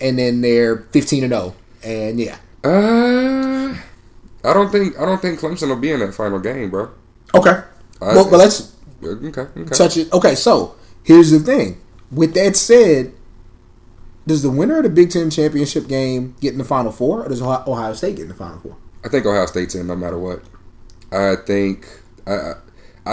[0.00, 3.74] and then they're fifteen and zero, and yeah, Uh,
[4.44, 6.90] I don't think I don't think Clemson will be in that final game, bro.
[7.34, 7.62] okay.
[8.00, 9.64] I- well, but let's Okay, okay.
[9.74, 10.12] touch it.
[10.12, 11.78] Okay, so here's the thing.
[12.10, 13.12] With that said,
[14.26, 17.28] does the winner of the Big Ten championship game get in the Final Four, or
[17.28, 18.76] does Ohio Ohio State get in the Final Four?
[19.04, 20.42] I think Ohio State's in no matter what.
[21.12, 21.86] I think
[22.26, 22.54] I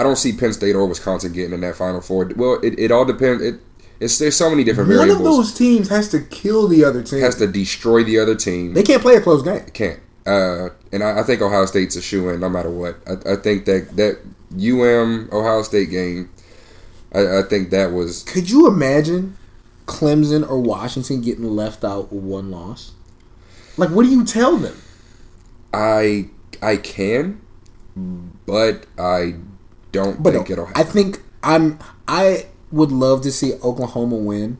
[0.00, 2.30] I- don't see Penn State or Wisconsin getting in that Final Four.
[2.36, 3.42] Well, it, it all depends.
[3.42, 3.60] It
[4.00, 5.22] it's there's so many different One variables.
[5.22, 7.20] One of those teams has to kill the other team.
[7.20, 8.74] has to destroy the other team.
[8.74, 9.64] they can't play a close game.
[9.72, 10.00] can't.
[10.26, 12.96] Uh, and I, I think Ohio State's a shoe in no matter what.
[13.06, 14.18] I, I think that that
[14.56, 16.30] UM Ohio State game.
[17.14, 19.36] I, I think that was Could you imagine
[19.86, 22.92] Clemson or Washington getting left out with one loss?
[23.76, 24.80] Like, what do you tell them?
[25.72, 26.30] I
[26.62, 27.40] I can,
[28.46, 29.34] but I
[29.94, 31.78] don't But think it'll I think I'm.
[32.06, 34.58] I would love to see Oklahoma win,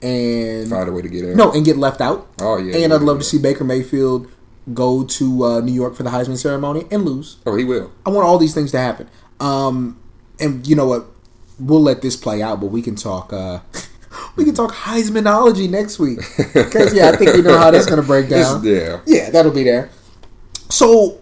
[0.00, 1.36] and Find a way to get in.
[1.36, 2.26] no, and get left out.
[2.40, 2.72] Oh yeah.
[2.78, 3.22] and yeah, I'd love yeah.
[3.22, 4.28] to see Baker Mayfield
[4.74, 7.36] go to uh, New York for the Heisman ceremony and lose.
[7.46, 7.92] Oh, he will.
[8.04, 9.08] I want all these things to happen.
[9.40, 9.98] Um,
[10.40, 11.06] and you know what?
[11.58, 13.32] We'll let this play out, but we can talk.
[13.32, 13.60] Uh,
[14.36, 16.18] we can talk Heismanology next week
[16.54, 18.62] because yeah, I think we know how that's going to break down.
[18.64, 19.00] yeah.
[19.06, 19.88] Yeah, that'll be there.
[20.68, 21.20] So,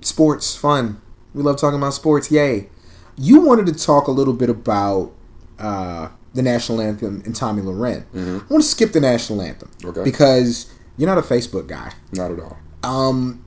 [0.00, 1.00] sports fun.
[1.36, 2.30] We love talking about sports.
[2.30, 2.68] Yay!
[3.16, 5.12] You wanted to talk a little bit about
[5.58, 8.04] uh, the national anthem and Tomi Lahren.
[8.14, 10.02] I want to skip the national anthem Okay.
[10.02, 11.92] because you're not a Facebook guy.
[12.12, 12.56] Not at all.
[12.82, 13.44] Um,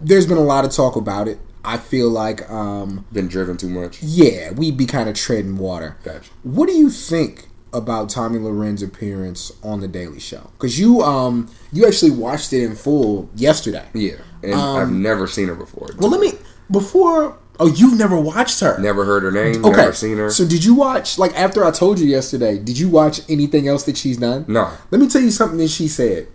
[0.00, 1.38] there's been a lot of talk about it.
[1.64, 4.00] I feel like, um, Been driven too much.
[4.02, 5.96] yeah, we'd be kind of treading water.
[6.04, 6.30] Gotcha.
[6.44, 10.50] What do you think about Tomi Lahren's appearance on the Daily Show?
[10.52, 13.86] Because you um you actually watched it in full yesterday.
[13.94, 15.88] Yeah, and I've never seen her before.
[15.98, 16.32] Well, let me
[16.70, 17.38] before.
[17.60, 18.76] Oh, you've never watched her.
[18.80, 19.64] Never heard her name.
[19.64, 19.76] Okay.
[19.76, 20.28] Never seen her.
[20.30, 22.58] So did you watch like after I told you yesterday?
[22.58, 24.44] Did you watch anything else that she's done?
[24.48, 24.70] No.
[24.90, 26.26] Let me tell you something that she said.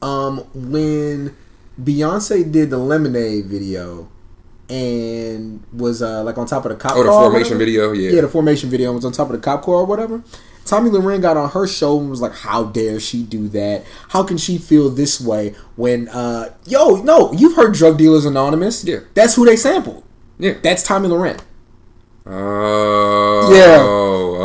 [0.00, 1.36] Um, when
[1.80, 4.08] Beyonce did the Lemonade video
[4.70, 7.58] and was uh like on top of the cop Oh, the formation whatever?
[7.58, 7.92] video.
[7.92, 8.10] Yeah.
[8.12, 10.22] Yeah, the formation video was on top of the cop car or whatever.
[10.64, 13.84] Tomi Lahren got on her show and was like, "How dare she do that?
[14.10, 18.84] How can she feel this way when uh yo no, you've heard Drug Dealers Anonymous?
[18.84, 19.00] Yeah.
[19.14, 20.04] that's who they sampled.
[20.38, 20.54] yeah.
[20.62, 21.40] That's Tomi Lahren.
[22.24, 23.52] Oh.
[23.52, 23.82] Yeah.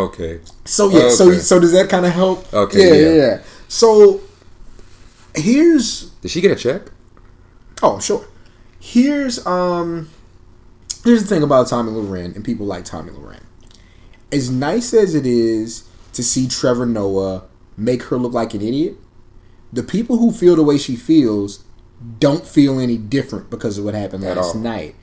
[0.06, 0.40] Okay.
[0.66, 1.40] So yeah, so Okay.
[1.40, 2.52] so does that kind of help?
[2.54, 3.10] Okay, yeah, yeah.
[3.10, 3.42] yeah, yeah.
[3.68, 4.22] So
[5.36, 6.84] here's Did she get a check?
[7.84, 8.26] oh sure.
[8.80, 10.10] Here's um
[11.04, 13.42] here's the thing about Tomi Lahren and people like Tomi Lahren.
[14.32, 15.84] As nice as it is
[16.18, 17.44] to see Trevor Noah
[17.78, 18.96] make her look like an idiot,
[19.72, 21.64] the people who feel the way she feels
[22.18, 24.62] don't feel any different because of what happened At last all.
[24.62, 24.96] night.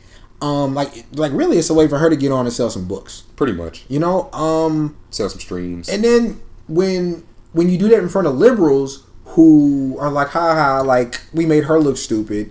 [0.42, 2.88] Um, like, like really, it's a way for her to get on and sell some
[2.88, 3.22] books.
[3.36, 3.84] Pretty much.
[3.88, 5.88] You know, um, Sell some streams.
[5.88, 7.22] and then when
[7.52, 11.46] when you do that in front of liberals who are like, ha ha, like we
[11.46, 12.50] made her look stupid.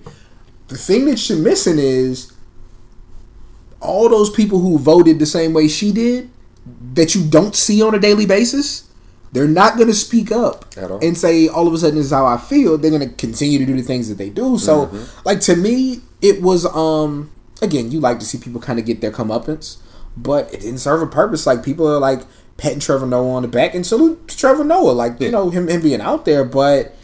[0.69, 2.31] The thing that you're missing is
[3.81, 6.29] all those people who voted the same way she did
[6.93, 8.89] that you don't see on a daily basis.
[9.31, 10.99] They're not going to speak up At all.
[11.03, 12.77] and say all of a sudden this is how I feel.
[12.77, 14.59] They're going to continue to do the things that they do.
[14.59, 14.91] So,
[15.25, 19.01] like to me, it was um again you like to see people kind of get
[19.01, 19.77] their comeuppance,
[20.15, 21.47] but it didn't serve a purpose.
[21.47, 22.21] Like people are like
[22.57, 25.81] patting Trevor Noah on the back and salute Trevor Noah, like you know him him
[25.81, 26.95] being out there, but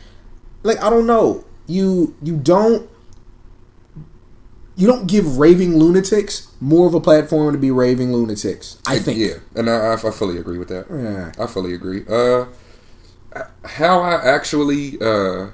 [0.62, 2.88] like I don't know, you you don't
[4.80, 8.78] you don't give raving lunatics more of a platform to be raving lunatics.
[8.88, 9.20] I think.
[9.20, 10.86] Yeah, and I, I, I fully agree with that.
[10.90, 11.44] Yeah.
[11.44, 12.06] I fully agree.
[12.08, 12.46] Uh,
[13.66, 15.50] how I actually uh,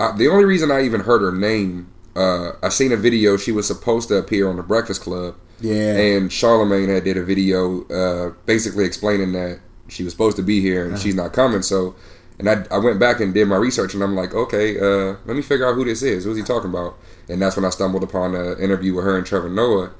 [0.00, 3.36] I, the only reason I even heard her name, uh, I seen a video.
[3.36, 5.36] She was supposed to appear on the Breakfast Club.
[5.60, 5.96] Yeah.
[5.96, 10.60] And Charlemagne had did a video, uh, basically explaining that she was supposed to be
[10.60, 11.60] here and she's not coming.
[11.60, 11.94] So,
[12.40, 15.36] and I, I went back and did my research, and I'm like, okay, uh, let
[15.36, 16.24] me figure out who this is.
[16.24, 16.96] Who's he talking about?
[17.28, 19.90] And that's when I stumbled upon an interview with her and Trevor Noah,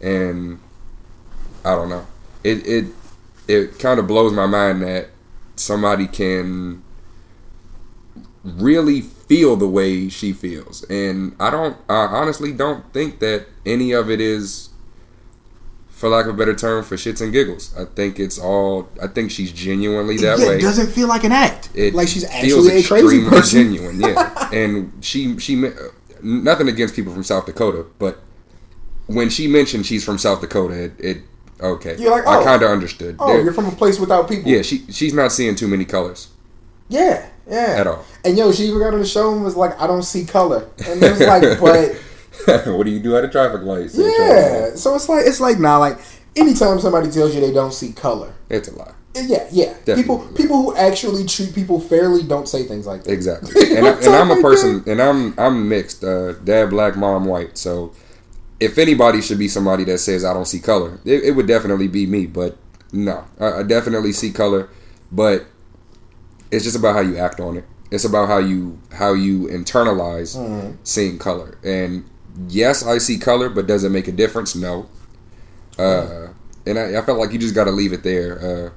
[0.00, 0.58] and
[1.62, 2.06] I don't know.
[2.42, 2.86] It it
[3.46, 5.10] it kind of blows my mind that
[5.56, 6.82] somebody can
[8.44, 11.76] really feel the way she feels, and I don't.
[11.86, 14.69] I honestly don't think that any of it is,
[16.00, 17.76] for lack of a better term, for shits and giggles.
[17.76, 18.88] I think it's all.
[19.02, 20.56] I think she's genuinely that yeah, way.
[20.56, 21.68] it doesn't feel like an act.
[21.74, 23.62] It like she's feels actually a crazy extremely person.
[23.74, 24.48] genuine, yeah.
[24.50, 25.62] and she she
[26.22, 28.18] nothing against people from South Dakota, but
[29.08, 31.18] when she mentioned she's from South Dakota, it, it
[31.60, 31.96] okay.
[31.98, 32.44] You're like, I oh.
[32.44, 33.16] kind of understood.
[33.18, 34.50] Oh, There- you're from a place without people.
[34.50, 36.28] yeah, she she's not seeing too many colors
[36.88, 37.74] Yeah, yeah.
[37.76, 38.06] at all.
[38.24, 40.66] And yo, she even got on the show and was like, "I don't see color,"
[40.86, 42.00] and it was like, "But
[42.46, 43.90] what do you do at a traffic light?
[43.90, 45.78] Say yeah." So it's like it's like nah.
[45.78, 45.98] Like
[46.36, 48.94] anytime somebody tells you they don't see color, It's a lie.
[49.14, 49.74] yeah, yeah.
[49.84, 50.02] Definitely.
[50.02, 53.12] People people who actually treat people fairly don't say things like that.
[53.12, 53.50] Exactly.
[53.76, 56.04] And, I, and I'm a person, and I'm I'm mixed.
[56.04, 57.58] Uh, dad black, mom white.
[57.58, 57.92] So
[58.60, 61.88] if anybody should be somebody that says I don't see color, it, it would definitely
[61.88, 62.26] be me.
[62.26, 62.56] But
[62.92, 64.68] no, I, I definitely see color.
[65.10, 65.46] But
[66.52, 67.64] it's just about how you act on it.
[67.90, 70.36] It's about how you how you internalize
[70.84, 71.58] seeing color.
[71.64, 72.04] And
[72.48, 74.54] yes, I see color, but does it make a difference?
[74.54, 74.88] No.
[75.78, 76.28] Uh,
[76.66, 78.38] and I, I felt like you just got to leave it there.
[78.38, 78.70] Uh,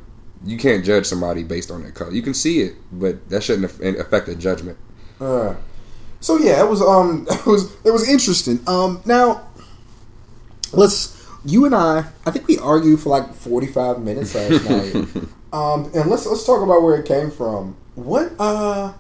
[0.46, 2.12] you can't judge somebody based on their color.
[2.12, 3.66] You can see it, but that shouldn't
[4.00, 4.78] affect the judgment.
[5.20, 5.56] Uh,
[6.24, 8.60] so yeah, it was um it was it was interesting.
[8.66, 9.46] Um now
[10.72, 14.96] let's you and I I think we argued for like forty five minutes last night.
[15.52, 17.76] Um and let's let's talk about where it came from.
[17.96, 18.94] What uh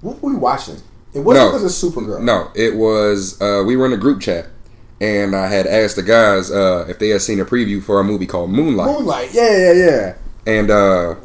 [0.00, 0.80] what were we watching?
[1.18, 1.58] It wasn't No.
[1.58, 2.22] because of Supergirl.
[2.22, 4.46] No, it was uh, we were in a group chat,
[5.00, 8.04] and I had asked the guys uh, if they had seen a preview for a
[8.04, 8.86] movie called Moonlight.
[8.98, 9.30] Moonlight.
[9.32, 10.14] Yeah, yeah, yeah.
[10.46, 11.16] And uh,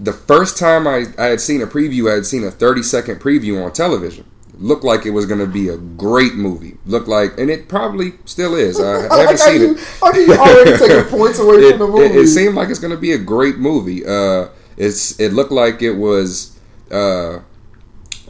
[0.00, 3.20] the first time I, I had seen a preview, I had seen a 30 second
[3.20, 4.24] preview on television.
[4.58, 6.76] Looked like it was going to be a great movie.
[6.86, 8.78] Looked like, and it probably still is.
[8.80, 9.80] I, haven't seen you, it.
[10.00, 12.04] how you already taking points away it, from the movie.
[12.04, 14.04] it, it seemed like it's going to be a great movie.
[14.06, 16.56] Uh, it's it looked like it was
[16.90, 17.40] uh,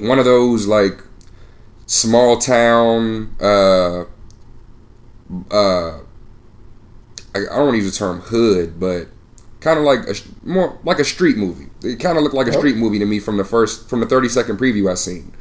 [0.03, 1.03] one of those like
[1.87, 3.35] small town.
[3.41, 4.05] Uh,
[5.51, 6.01] uh,
[7.35, 9.09] I, I don't want to use the term hood, but
[9.61, 11.67] kind of like a more like a street movie.
[11.83, 14.07] It kind of looked like a street movie to me from the first from the
[14.07, 15.33] thirty second preview I seen.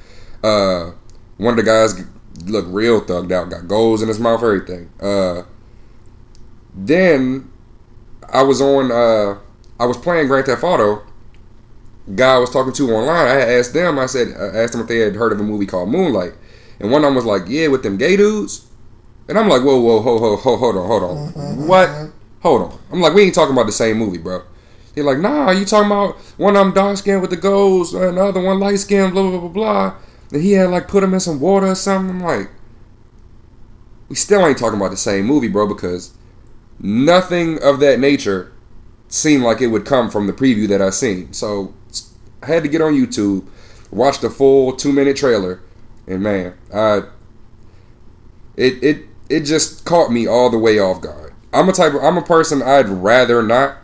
[0.43, 0.91] Uh,
[1.37, 1.99] one of the guys
[2.45, 4.91] looked real thugged out, got goals in his mouth, everything.
[5.01, 5.43] Uh,
[6.73, 7.51] then
[8.31, 8.91] I was on.
[8.91, 9.39] Uh,
[9.79, 11.03] I was playing Grand Theft Auto.
[12.15, 13.99] Guy I was talking to online, I asked them.
[13.99, 16.33] I said, I asked them if they had heard of a movie called Moonlight,
[16.79, 18.65] and one of them was like, "Yeah, with them gay dudes."
[19.27, 21.67] And I'm like, "Whoa, whoa, ho, ho, ho, hold on, hold on, mm-hmm.
[21.67, 21.89] what?
[21.89, 22.11] Mm-hmm.
[22.41, 24.41] Hold on." I'm like, "We ain't talking about the same movie, bro."
[24.95, 28.17] They're like, "Nah, you talking about one of them dark skinned with the goals, and
[28.17, 29.95] the other one light skinned, blah blah blah blah."
[30.31, 32.15] And he had like put him in some water or something.
[32.15, 32.49] I'm like,
[34.09, 36.13] we still ain't talking about the same movie, bro, because
[36.79, 38.51] nothing of that nature
[39.11, 41.31] seemed like it would come from the preview that I seen.
[41.33, 41.73] So
[42.41, 43.47] I had to get on YouTube,
[43.91, 45.61] watch the full two minute trailer,
[46.07, 47.03] and man, I
[48.55, 51.33] it it it just caught me all the way off guard.
[51.53, 53.77] I'm a type of I'm a person I'd rather not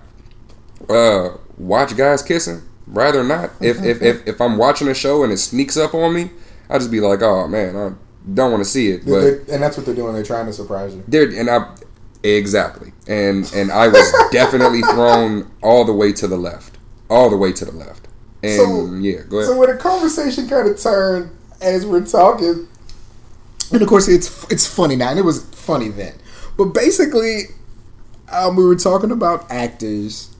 [0.89, 2.63] uh watch guys kissing.
[2.87, 3.51] Rather not.
[3.59, 6.31] If if, if if I'm watching a show and it sneaks up on me,
[6.69, 7.91] I just be like, oh man, I
[8.33, 9.05] don't want to see it.
[9.05, 10.13] But and that's what they're doing.
[10.13, 11.03] They're trying to surprise you.
[11.05, 11.75] there and I
[12.35, 16.77] exactly and and I was definitely thrown all the way to the left,
[17.09, 18.07] all the way to the left.
[18.43, 19.49] And So- yeah, go ahead.
[19.49, 22.67] So when the conversation kind of turned as we're talking,
[23.71, 26.13] and of course it's it's funny now, and it was funny then.
[26.57, 27.43] But basically,
[28.31, 30.35] um, we were talking about actors,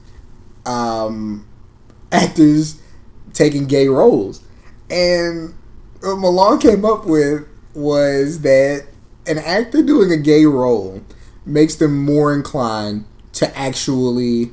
[0.65, 1.45] um,
[2.11, 2.79] actors
[3.33, 4.41] taking gay roles,
[4.89, 5.53] and
[6.01, 8.85] what Milan came up with was that
[9.27, 11.01] an actor doing a gay role
[11.47, 14.51] makes them more inclined to actually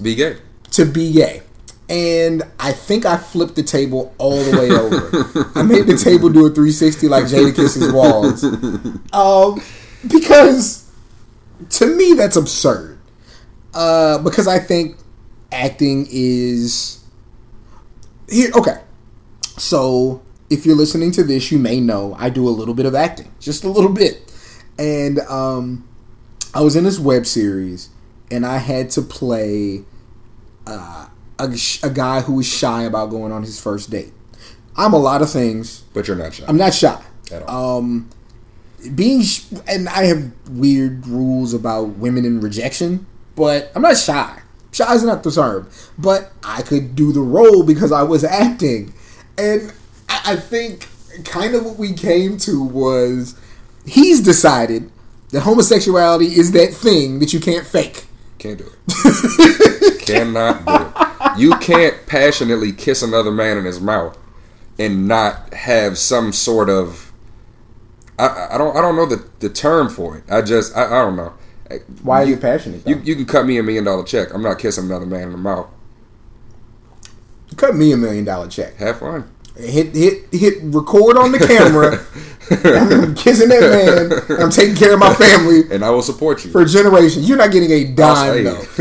[0.00, 0.36] Be gay.
[0.72, 1.42] to be gay.
[1.88, 5.50] And I think I flipped the table all the way over.
[5.58, 8.44] I made the table do a 360 like Jadakiss's walls.
[9.12, 9.60] Um,
[10.08, 10.88] because
[11.70, 12.98] to me, that's absurd.
[13.74, 14.96] Uh, because I think
[15.50, 17.04] acting is.
[18.28, 18.80] Here, okay.
[19.58, 22.94] So, if you're listening to this, you may know I do a little bit of
[22.94, 24.29] acting, just a little bit.
[24.80, 25.86] And um,
[26.54, 27.90] I was in this web series,
[28.30, 29.84] and I had to play
[30.66, 31.06] uh,
[31.38, 34.12] a, a guy who was shy about going on his first date.
[34.76, 35.82] I'm a lot of things.
[35.92, 36.44] But you're not shy.
[36.48, 37.00] I'm not shy.
[37.30, 37.80] At all.
[37.80, 38.08] Um,
[38.94, 44.40] being sh- and I have weird rules about women and rejection, but I'm not shy.
[44.72, 48.94] Shy is not the term, but I could do the role because I was acting,
[49.36, 49.72] and
[50.08, 50.88] I, I think
[51.24, 53.34] kind of what we came to was
[53.86, 54.90] he's decided
[55.30, 58.06] that homosexuality is that thing that you can't fake.
[58.38, 60.00] Can't do it.
[60.06, 61.38] Cannot do it.
[61.38, 64.18] You can't passionately kiss another man in his mouth
[64.78, 67.10] and not have some sort of
[68.20, 70.24] I, I don't I don't know the, the term for it.
[70.30, 71.32] I just I, I don't know.
[72.02, 72.86] Why are you passionate?
[72.86, 74.32] You you can cut me a million dollar check.
[74.34, 75.68] I'm not kissing another man in the mouth.
[77.56, 78.76] cut me a million dollar check.
[78.76, 79.30] Have fun.
[79.56, 82.04] hit hit hit record on the camera.
[82.50, 83.60] I'm kissing that
[84.28, 84.40] man.
[84.40, 86.50] I'm taking care of my family And I will support you.
[86.50, 87.28] for generations.
[87.28, 88.64] You're not getting a dime though.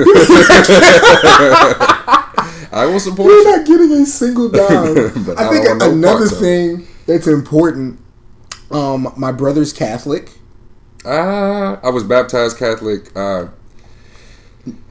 [2.71, 3.57] I will support You're you.
[3.57, 4.97] not getting a single dime.
[5.37, 7.99] I I think no another thing that's important.
[8.71, 10.31] Um, my brother's Catholic.
[11.05, 13.15] Uh, I was baptized Catholic.
[13.17, 13.47] Uh,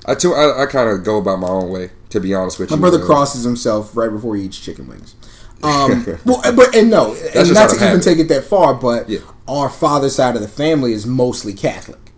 [0.07, 1.91] I too I, I kind of go about my own way.
[2.11, 4.59] To be honest with My you, My brother Uh, crosses himself right before he eats
[4.59, 5.14] chicken wings.
[5.62, 8.03] Um, well, but and no, and not to even habit.
[8.05, 9.18] take it that far, but Yeah.
[9.49, 12.12] our father's side of the family is mostly Catholic.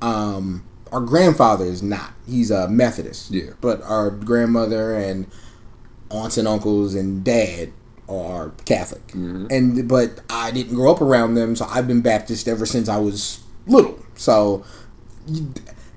[0.00, 3.30] Um, our grandfather is not; he's a Methodist.
[3.30, 3.50] Yeah.
[3.60, 5.26] but our grandmother and
[6.10, 7.72] aunts and uncles and dad
[8.08, 9.06] are Catholic.
[9.08, 9.46] Mm-hmm.
[9.50, 12.96] And but I didn't grow up around them, so I've been Baptist ever since I
[12.96, 13.98] was little.
[14.16, 14.64] So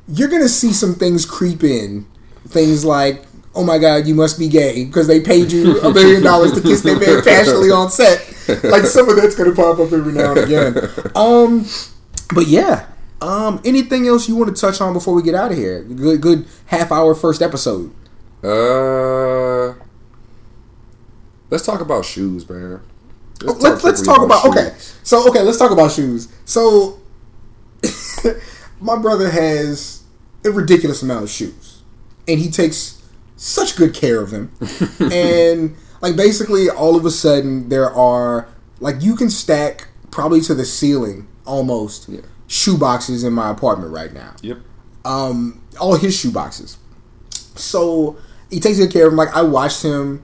[0.09, 2.05] you're gonna see some things creep in,
[2.47, 3.23] things like.
[3.53, 4.07] Oh my God!
[4.07, 7.21] You must be gay because they paid you a million dollars to kiss their man
[7.21, 8.19] passionately on set.
[8.63, 10.77] Like some of that's gonna pop up every now and again.
[11.15, 11.65] Um,
[12.33, 12.87] but yeah.
[13.21, 15.83] Um, anything else you want to touch on before we get out of here?
[15.83, 17.93] Good, good half hour first episode.
[18.43, 19.75] Uh,
[21.51, 22.81] let's talk about shoes, man.
[23.45, 24.73] Oh, let's let's talk about okay.
[25.03, 26.29] So okay, let's talk about shoes.
[26.45, 26.99] So
[28.81, 30.03] my brother has
[30.43, 31.83] a ridiculous amount of shoes,
[32.27, 33.00] and he takes
[33.41, 34.51] such good care of them.
[35.11, 38.47] and like basically, all of a sudden, there are
[38.79, 42.21] like you can stack probably to the ceiling almost Yeah.
[42.47, 44.35] shoe boxes in my apartment right now.
[44.41, 44.57] Yep.
[45.05, 46.77] um, all his shoe boxes.
[47.55, 48.17] So
[48.49, 49.17] he takes good care of him.
[49.17, 50.23] Like I watched him,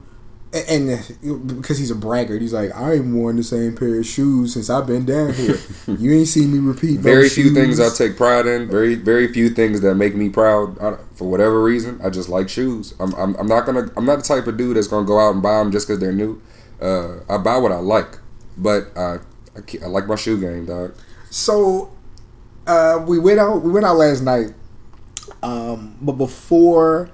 [0.52, 4.54] and because he's a braggart, he's like, I ain't worn the same pair of shoes
[4.54, 5.58] since I've been down here.
[5.86, 7.00] you ain't seen me repeat.
[7.00, 8.68] Very few things I take pride in.
[8.68, 10.78] Very very few things that make me proud.
[10.78, 12.94] I, for whatever reason, I just like shoes.
[12.98, 15.34] I'm, I'm I'm not gonna I'm not the type of dude that's gonna go out
[15.34, 16.40] and buy them just because they're new.
[16.80, 18.18] Uh, I buy what I like,
[18.56, 19.18] but I
[19.56, 20.94] I, I like my shoe game, dog.
[21.30, 21.92] So
[22.66, 23.62] uh, we went out.
[23.62, 24.54] We went out last night,
[25.42, 27.10] Um, but before,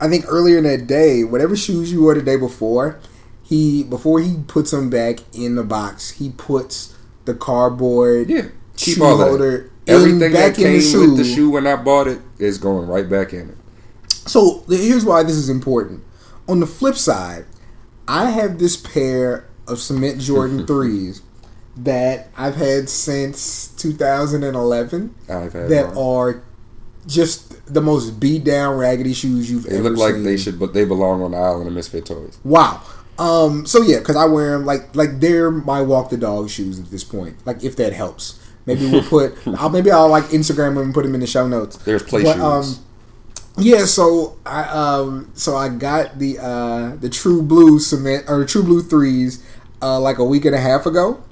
[0.00, 2.98] I think earlier in that day, whatever shoes you wore the day before,
[3.42, 6.94] he before he puts them back in the box, he puts
[7.26, 8.46] the cardboard Yeah,
[8.76, 9.28] keep shoe all that.
[9.28, 11.34] holder in- Everything that in the came with the shoe.
[11.34, 13.56] shoe when I bought it is going right back in it.
[14.28, 16.02] So here's why this is important.
[16.48, 17.44] On the flip side,
[18.06, 21.22] I have this pair of cement Jordan threes
[21.76, 25.96] that I've had since 2011 I've had that mine.
[25.96, 26.42] are
[27.06, 30.24] just the most beat down raggedy shoes you've They ever They look like seen.
[30.24, 32.38] they should, but they belong on the island of misfit toys.
[32.44, 32.82] Wow.
[33.18, 33.66] Um.
[33.66, 36.90] So yeah, because I wear them like like they're my walk the dog shoes at
[36.90, 37.36] this point.
[37.46, 39.34] Like if that helps, maybe we'll put.
[39.58, 41.76] I'll maybe I'll like Instagram them and put them in the show notes.
[41.78, 42.78] There's play But, shoes.
[42.78, 42.84] um,
[43.58, 48.62] Yeah, so I um so I got the uh the True Blue cement or True
[48.62, 49.42] Blue threes
[49.82, 51.22] uh like a week and a half ago,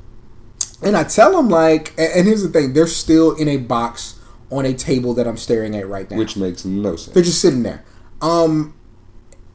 [0.83, 4.18] and I tell them like, and, and here's the thing, they're still in a box
[4.51, 6.17] on a table that I'm staring at right now.
[6.17, 7.15] which makes no sense.
[7.15, 7.85] They're just sitting there.
[8.23, 8.75] Um,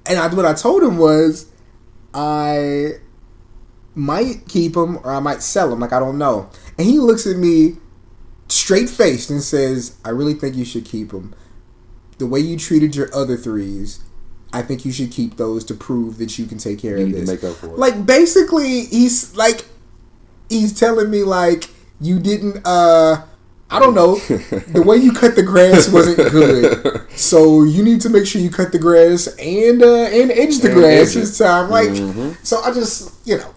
[0.06, 1.48] and I, what I told him was,
[2.14, 2.94] I
[3.96, 5.80] might keep them or I might sell them.
[5.80, 6.50] Like I don't know.
[6.78, 7.78] And he looks at me
[8.48, 11.34] straight faced and says, "I really think you should keep them.
[12.20, 14.04] The way you treated your other threes,
[14.52, 17.12] I think you should keep those to prove that you can take care You of
[17.12, 17.78] this." make up for it.
[17.80, 19.66] Like basically, he's like,
[20.50, 21.70] he's telling me like
[22.00, 22.62] you didn't.
[22.66, 23.26] uh
[23.70, 24.16] I don't know.
[24.18, 28.52] the way you cut the grass wasn't good, so you need to make sure you
[28.52, 31.70] cut the grass and uh, and edge the And grass edge this time.
[31.72, 32.36] Like, Mhm.
[32.46, 33.52] so I just you know,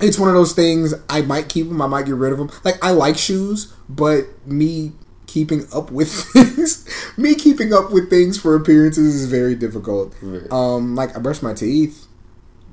[0.00, 0.94] it's one of those things.
[1.08, 1.80] I might keep them.
[1.80, 2.50] I might get rid of them.
[2.64, 4.92] Like I like shoes, but me
[5.26, 6.84] keeping up with things,
[7.16, 10.12] me keeping up with things for appearances is very difficult.
[10.20, 10.48] Very.
[10.50, 12.06] Um, like I brush my teeth,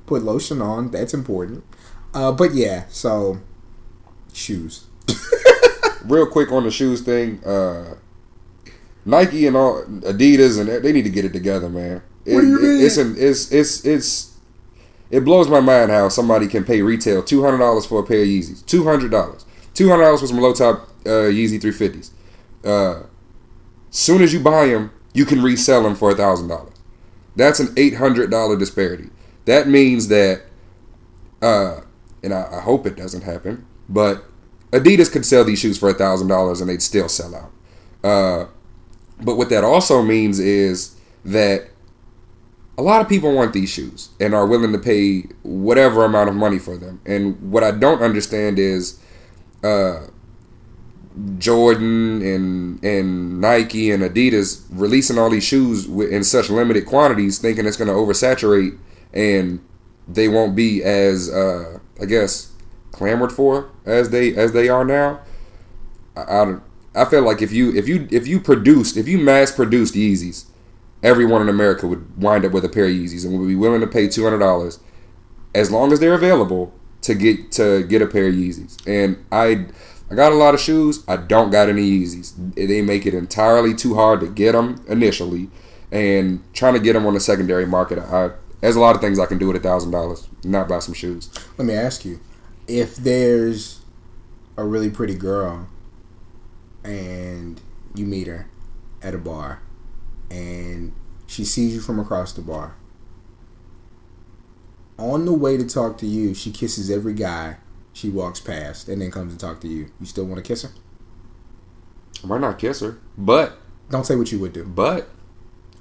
[0.06, 0.90] put lotion on.
[0.90, 1.62] That's important.
[2.12, 3.38] Uh, but yeah, so
[4.32, 4.86] shoes.
[6.06, 7.94] Real quick on the shoes thing, uh,
[9.04, 12.02] Nike and all Adidas and they need to get it together, man.
[12.24, 12.84] It, What do you mean?
[12.84, 14.38] It's an, it's it's it's
[15.10, 18.22] it blows my mind how somebody can pay retail two hundred dollars for a pair
[18.22, 18.64] of Yeezys.
[18.66, 19.44] Two hundred dollars.
[19.74, 22.12] Two hundred dollars for some low top uh, Yeezy three fifties.
[22.64, 23.02] Uh,
[23.90, 26.74] soon as you buy them, you can resell them for a thousand dollars.
[27.36, 29.10] That's an eight hundred dollar disparity.
[29.44, 30.42] That means that,
[31.42, 31.80] uh,
[32.22, 34.24] and I, I hope it doesn't happen, but
[34.74, 37.52] Adidas could sell these shoes for a thousand dollars and they'd still sell out.
[38.02, 38.46] Uh,
[39.20, 41.68] but what that also means is that
[42.76, 46.34] a lot of people want these shoes and are willing to pay whatever amount of
[46.34, 47.00] money for them.
[47.06, 48.98] And what I don't understand is
[49.62, 50.08] uh,
[51.38, 57.64] Jordan and and Nike and Adidas releasing all these shoes in such limited quantities, thinking
[57.64, 58.76] it's going to oversaturate
[59.12, 59.64] and
[60.08, 62.50] they won't be as uh, I guess
[62.94, 65.20] clamored for as they as they are now.
[66.16, 66.56] I, I
[66.94, 70.46] I feel like if you if you if you produced if you mass produced Yeezys,
[71.02, 73.80] everyone in America would wind up with a pair of Yeezys and would be willing
[73.80, 74.78] to pay two hundred dollars
[75.54, 76.72] as long as they're available
[77.02, 78.76] to get to get a pair of Yeezys.
[78.86, 79.66] And I
[80.10, 81.02] I got a lot of shoes.
[81.08, 82.54] I don't got any Yeezys.
[82.54, 85.50] They make it entirely too hard to get them initially,
[85.90, 87.98] and trying to get them on the secondary market.
[87.98, 88.30] I
[88.60, 90.94] there's a lot of things I can do with a thousand dollars, not buy some
[90.94, 91.28] shoes.
[91.58, 92.20] Let me ask you,
[92.66, 93.80] if there's
[94.56, 95.68] a really pretty girl
[96.84, 97.60] and
[97.94, 98.48] you meet her
[99.02, 99.60] at a bar
[100.30, 100.92] and
[101.26, 102.76] she sees you from across the bar.
[104.98, 107.56] On the way to talk to you, she kisses every guy
[107.92, 109.90] she walks past and then comes and talk to you.
[110.00, 110.70] You still want to kiss her?
[112.22, 113.58] I might not kiss her, but
[113.90, 114.64] Don't say what you would do.
[114.64, 115.08] but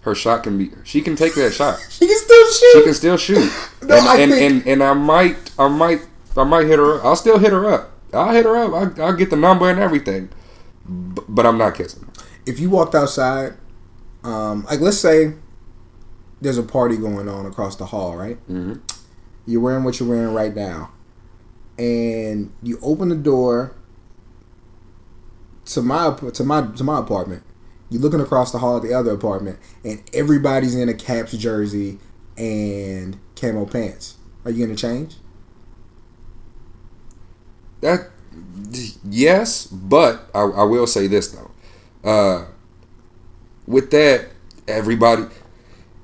[0.02, 0.72] her shot can be.
[0.84, 1.80] She can take that shot.
[1.90, 2.72] She can still shoot.
[2.74, 3.52] She can still shoot.
[3.84, 6.02] No, and, I and, think- and and I might I might
[6.38, 7.06] I might hit her up.
[7.06, 7.92] I'll still hit her up.
[8.14, 8.74] I'll hit her up.
[8.98, 10.30] I, I'll get the number and everything.
[10.88, 12.10] B- but I'm not kissing.
[12.46, 13.54] if you walked outside,
[14.24, 15.34] um, like let's say
[16.42, 18.38] there's a party going on across the hall, right?
[18.50, 18.82] Mhm.
[19.46, 20.92] You're wearing what you're wearing right now,
[21.78, 23.74] and you open the door
[25.66, 27.44] to my to my to my apartment.
[27.90, 32.00] You're looking across the hall at the other apartment, and everybody's in a Caps jersey
[32.38, 34.16] and camo pants.
[34.46, 35.16] Are you gonna change?
[37.84, 38.08] That
[39.10, 41.52] yes, but I, I will say this though.
[42.10, 42.46] Uh,
[43.68, 44.30] with that,
[44.68, 45.26] everybody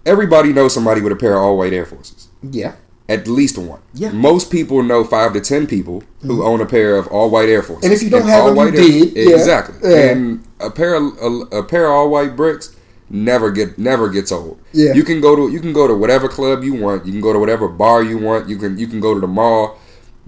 [0.05, 2.27] everybody knows somebody with a pair of all white Air Forces.
[2.43, 2.75] Yeah.
[3.07, 3.81] At least one.
[3.93, 4.11] Yeah.
[4.11, 7.63] Most people know five to ten people who own a pair of all white Air
[7.63, 7.85] Forces.
[7.85, 9.15] And if you don't have them, you did.
[9.15, 9.35] Yeah.
[9.35, 9.89] Exactly.
[9.89, 10.11] Yeah.
[10.11, 12.75] And a pair of a, a pair of all white bricks
[13.09, 14.61] never get never gets old.
[14.73, 14.93] Yeah.
[14.93, 17.05] You can go to you can go to whatever club you want.
[17.05, 18.49] You can go to whatever bar you want.
[18.49, 19.79] You can you can go to the mall.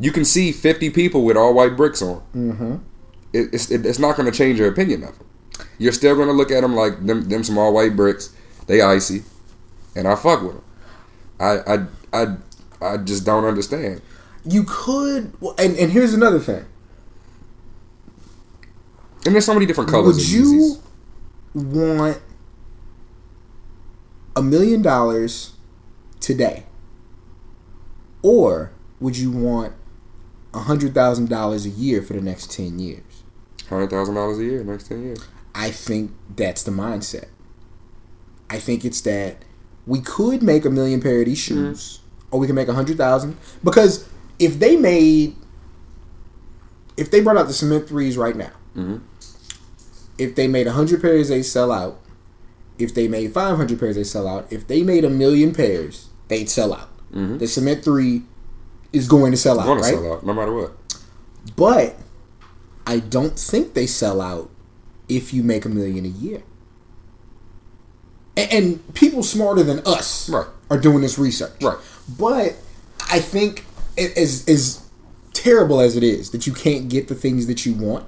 [0.02, 2.22] You can see fifty people with all white bricks on.
[2.36, 2.76] Mm-hmm.
[3.34, 5.28] It, it's it, it's not going to change your opinion of them.
[5.78, 8.36] you're still gonna look at them like them, them small white bricks.
[8.68, 9.24] They icy,
[9.96, 10.64] and I fuck with them.
[11.40, 12.36] I, I, I,
[12.82, 14.02] I just don't understand.
[14.44, 16.66] You could, and and here's another thing.
[19.26, 20.18] And there's so many different colors.
[20.18, 20.78] Would you
[21.54, 22.20] want
[24.36, 25.54] a million dollars
[26.20, 26.66] today,
[28.24, 29.74] or would you want
[30.54, 33.04] hundred thousand dollars a year for the next ten years?
[33.70, 35.20] hundred thousand dollars a year next ten years?
[35.56, 37.26] I think that's the mindset.
[38.50, 39.38] I think it's that
[39.88, 42.00] we could make a million pair of these shoes,
[42.32, 43.38] or we can make a hundred thousand.
[43.64, 44.08] Because
[44.40, 45.36] if they made,
[46.98, 49.02] if they brought out the cement threes right now, Mhm.
[50.18, 52.00] if they made a hundred pairs, they sell out.
[52.78, 54.48] If they made five hundred pairs, they sell out.
[54.50, 56.90] If they made a million pairs, they'd sell out.
[57.14, 57.40] Mhm.
[57.40, 58.24] The cement three
[58.94, 59.94] is going to sell out, Going to right?
[59.94, 60.72] sell out no matter what.
[61.56, 61.96] But
[62.86, 64.50] I don't think they sell out
[65.08, 66.44] if you make a million a year.
[68.38, 70.48] And, and people smarter than us Right.
[70.70, 71.62] are doing this research.
[71.62, 71.78] Right.
[72.18, 72.56] But
[73.10, 73.66] I think
[73.98, 74.86] as as
[75.34, 78.06] terrible as it is that you can't get the things that you want,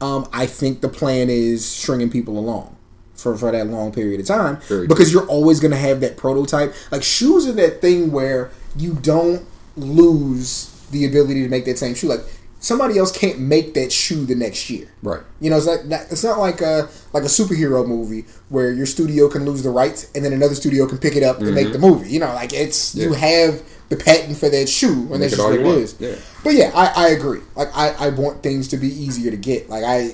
[0.00, 2.76] um, I think the plan is stringing people along
[3.14, 6.16] for, for that long period of time Very because you're always going to have that
[6.16, 6.72] prototype.
[6.92, 9.44] Like shoes are that thing where you don't
[9.80, 12.08] lose the ability to make that same shoe.
[12.08, 12.20] Like
[12.60, 14.88] somebody else can't make that shoe the next year.
[15.02, 15.20] Right.
[15.40, 18.86] You know, it's like that, it's not like a like a superhero movie where your
[18.86, 21.72] studio can lose the rights and then another studio can pick it up and make
[21.72, 22.10] the movie.
[22.10, 23.14] You know, like it's you Mm-hmm.
[23.20, 25.78] Have the patent for that shoe and that's just what you it want.
[25.78, 25.96] is.
[25.98, 26.14] Yeah.
[26.44, 27.40] But yeah, I, I agree.
[27.56, 29.68] Like I, I want things to be easier to get.
[29.70, 30.12] Like I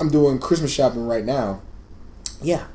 [0.00, 1.62] I'm doing Christmas shopping right now.
[2.42, 2.66] Yeah.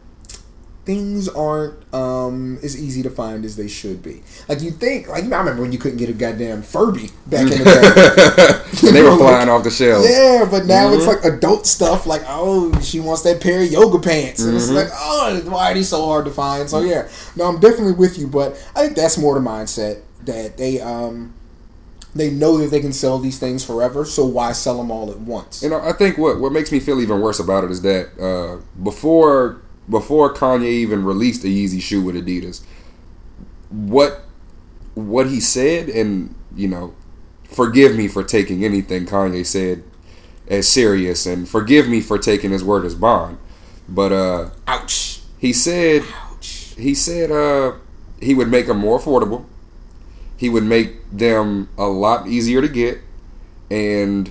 [0.85, 4.21] Things aren't um, as easy to find as they should be.
[4.49, 7.59] Like you think, like I remember when you couldn't get a goddamn Furby back in
[7.59, 8.59] the day.
[8.87, 10.09] And they were know, flying off the shelves.
[10.09, 11.23] Yeah, but now it's Mm-hmm.
[11.25, 12.05] like adult stuff.
[12.05, 14.57] Like, oh, she wants that pair of yoga pants, and Mm-hmm.
[14.57, 16.69] it's like, oh, why are these so hard to find?
[16.69, 17.07] So yeah,
[17.37, 21.33] no, I'm definitely with you, but I think that's more the mindset that they um
[22.15, 24.05] they know that they can sell these things forever.
[24.05, 25.63] So why sell them all at once?
[25.63, 28.09] You know, I think what what makes me feel even worse about it is that
[28.21, 32.63] uh, before before Kanye even released a Yeezy shoe with Adidas,
[33.69, 34.21] what
[34.93, 36.93] what he said, and you know,
[37.45, 39.83] forgive me for taking anything Kanye said
[40.47, 43.37] as serious, and forgive me for taking his word as bond,
[43.87, 45.21] but uh, Ouch!
[45.37, 46.73] he said Ouch!
[46.77, 47.73] he said uh,
[48.19, 49.45] he would make them more affordable.
[50.37, 52.99] He would make them a lot easier to get,
[53.71, 54.29] and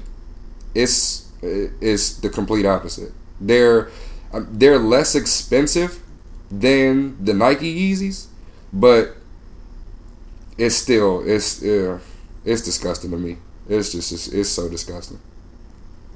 [0.74, 3.12] it's it's the complete opposite.
[3.40, 3.90] They're
[4.40, 6.00] they're less expensive
[6.50, 8.26] than the Nike Yeezys,
[8.72, 9.16] but
[10.58, 11.98] it's still it's uh,
[12.44, 13.38] it's disgusting to me.
[13.68, 15.20] It's just it's, it's so disgusting.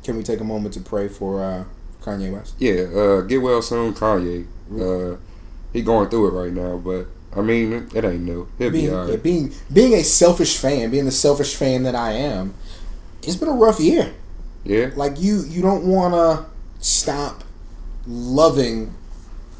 [0.04, 1.64] Can we take a moment to pray for uh,
[2.02, 2.54] Kanye West?
[2.58, 4.46] Yeah, uh, get well soon, Kanye.
[4.70, 5.16] Uh,
[5.72, 7.06] he going through it right now, but
[7.36, 8.48] I mean it, ain't new.
[8.58, 9.10] He'll Being, be alright.
[9.10, 12.54] yeah, being being a selfish fan, being the selfish fan that I am,
[13.22, 14.14] it's been a rough year.
[14.64, 16.46] Yeah, like you you don't want to
[16.84, 17.44] stop
[18.06, 18.94] loving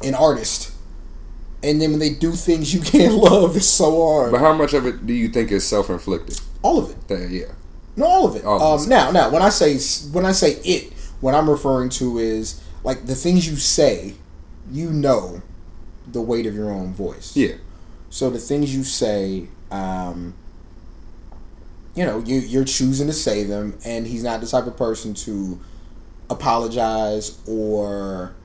[0.03, 0.73] an artist.
[1.63, 4.31] And then when they do things you can't love it's so hard.
[4.31, 6.39] But how much of it do you think is self inflicted?
[6.67, 7.07] all of it.
[7.07, 7.51] That yeah,
[7.95, 8.45] no all of it.
[8.45, 8.89] All of um, it.
[8.89, 9.77] now now when i say
[10.11, 14.15] when i say it what i'm referring to is like the things you say
[14.71, 15.41] you know
[16.05, 17.35] the weight of your own voice.
[17.35, 17.55] Yeah,
[18.09, 20.33] so the things you say, um,
[21.95, 25.13] you know, you you're choosing to say them, and he's not the type of person
[25.15, 25.59] to
[26.29, 28.35] apologize or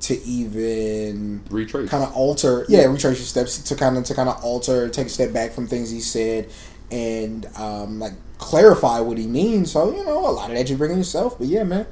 [0.00, 1.88] to even retrace.
[1.90, 2.64] kind of alter.
[2.68, 5.52] Yeah, retrace your steps to kind of to kind of alter, take a step back
[5.52, 6.50] from things he said,
[6.90, 9.72] and um, like clarify what he means.
[9.72, 11.38] So you know, a lot of that you bring in yourself.
[11.38, 11.86] But yeah, man,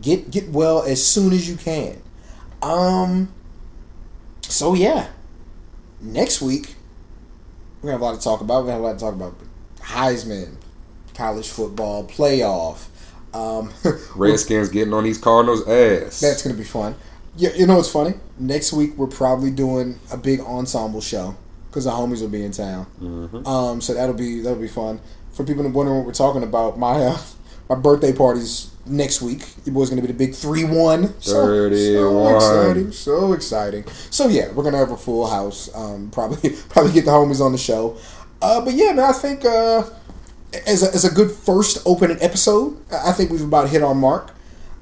[0.00, 2.02] get get well as soon as you can.
[2.62, 3.32] Um.
[4.42, 5.08] So yeah,
[6.00, 6.74] next week
[7.82, 8.64] we're gonna have a lot to talk about.
[8.64, 9.34] We're gonna have a lot to talk about
[9.80, 10.56] Heisman,
[11.14, 12.86] college football, playoff.
[13.32, 13.72] Um,
[14.16, 16.20] Redskins getting on these Cardinals' ass.
[16.20, 16.96] that's gonna be fun.
[17.40, 18.14] Yeah, you know what's funny?
[18.38, 21.34] Next week we're probably doing a big ensemble show
[21.68, 22.86] because the homies will be in town.
[23.00, 23.46] Mhm.
[23.46, 25.00] Um, so that'll be that'll be fun
[25.32, 26.78] for people wondering what we're talking about.
[26.78, 27.18] My uh,
[27.70, 29.46] my birthday party's next week.
[29.64, 31.14] Your boy's gonna be the big three one.
[31.20, 31.46] So,
[31.96, 33.84] so exciting, so exciting.
[34.10, 35.70] So yeah, we're gonna have a full house.
[35.74, 37.96] Um, probably probably get the homies on the show.
[38.42, 39.84] Uh, but yeah, man, I think uh,
[40.66, 44.34] as a, as a good first opening episode, I think we've about hit our mark.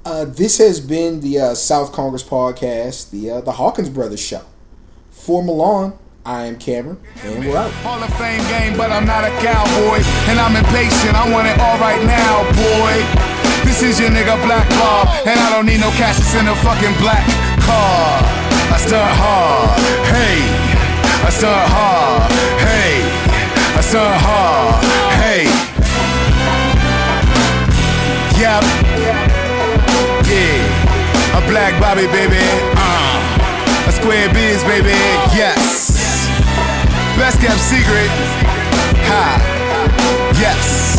[0.04, 4.42] Uh, this has been the uh, South Congress podcast, the uh, the Hawkins Brothers show.
[5.10, 7.70] For Milan, I am Cameron, and we're out.
[7.84, 10.00] Hall of Fame game, but I'm not a cowboy.
[10.30, 12.94] And I'm impatient, I want it all right now, boy.
[13.66, 16.56] This is your nigga Black Bob, and I don't need no cash, it's in a
[16.64, 17.26] fucking black
[17.60, 18.22] car.
[18.72, 19.76] I start hard,
[20.08, 20.40] hey.
[21.20, 22.32] I start hard,
[22.64, 23.04] hey.
[23.76, 24.84] I start hard,
[25.20, 25.44] hey.
[28.40, 28.87] Yep.
[31.48, 32.44] Black Bobby, baby.
[32.76, 34.90] Uh, a square beans, baby.
[35.34, 36.28] Yes.
[37.16, 38.10] Best kept secret.
[39.08, 40.34] Ha.
[40.38, 40.97] Yes.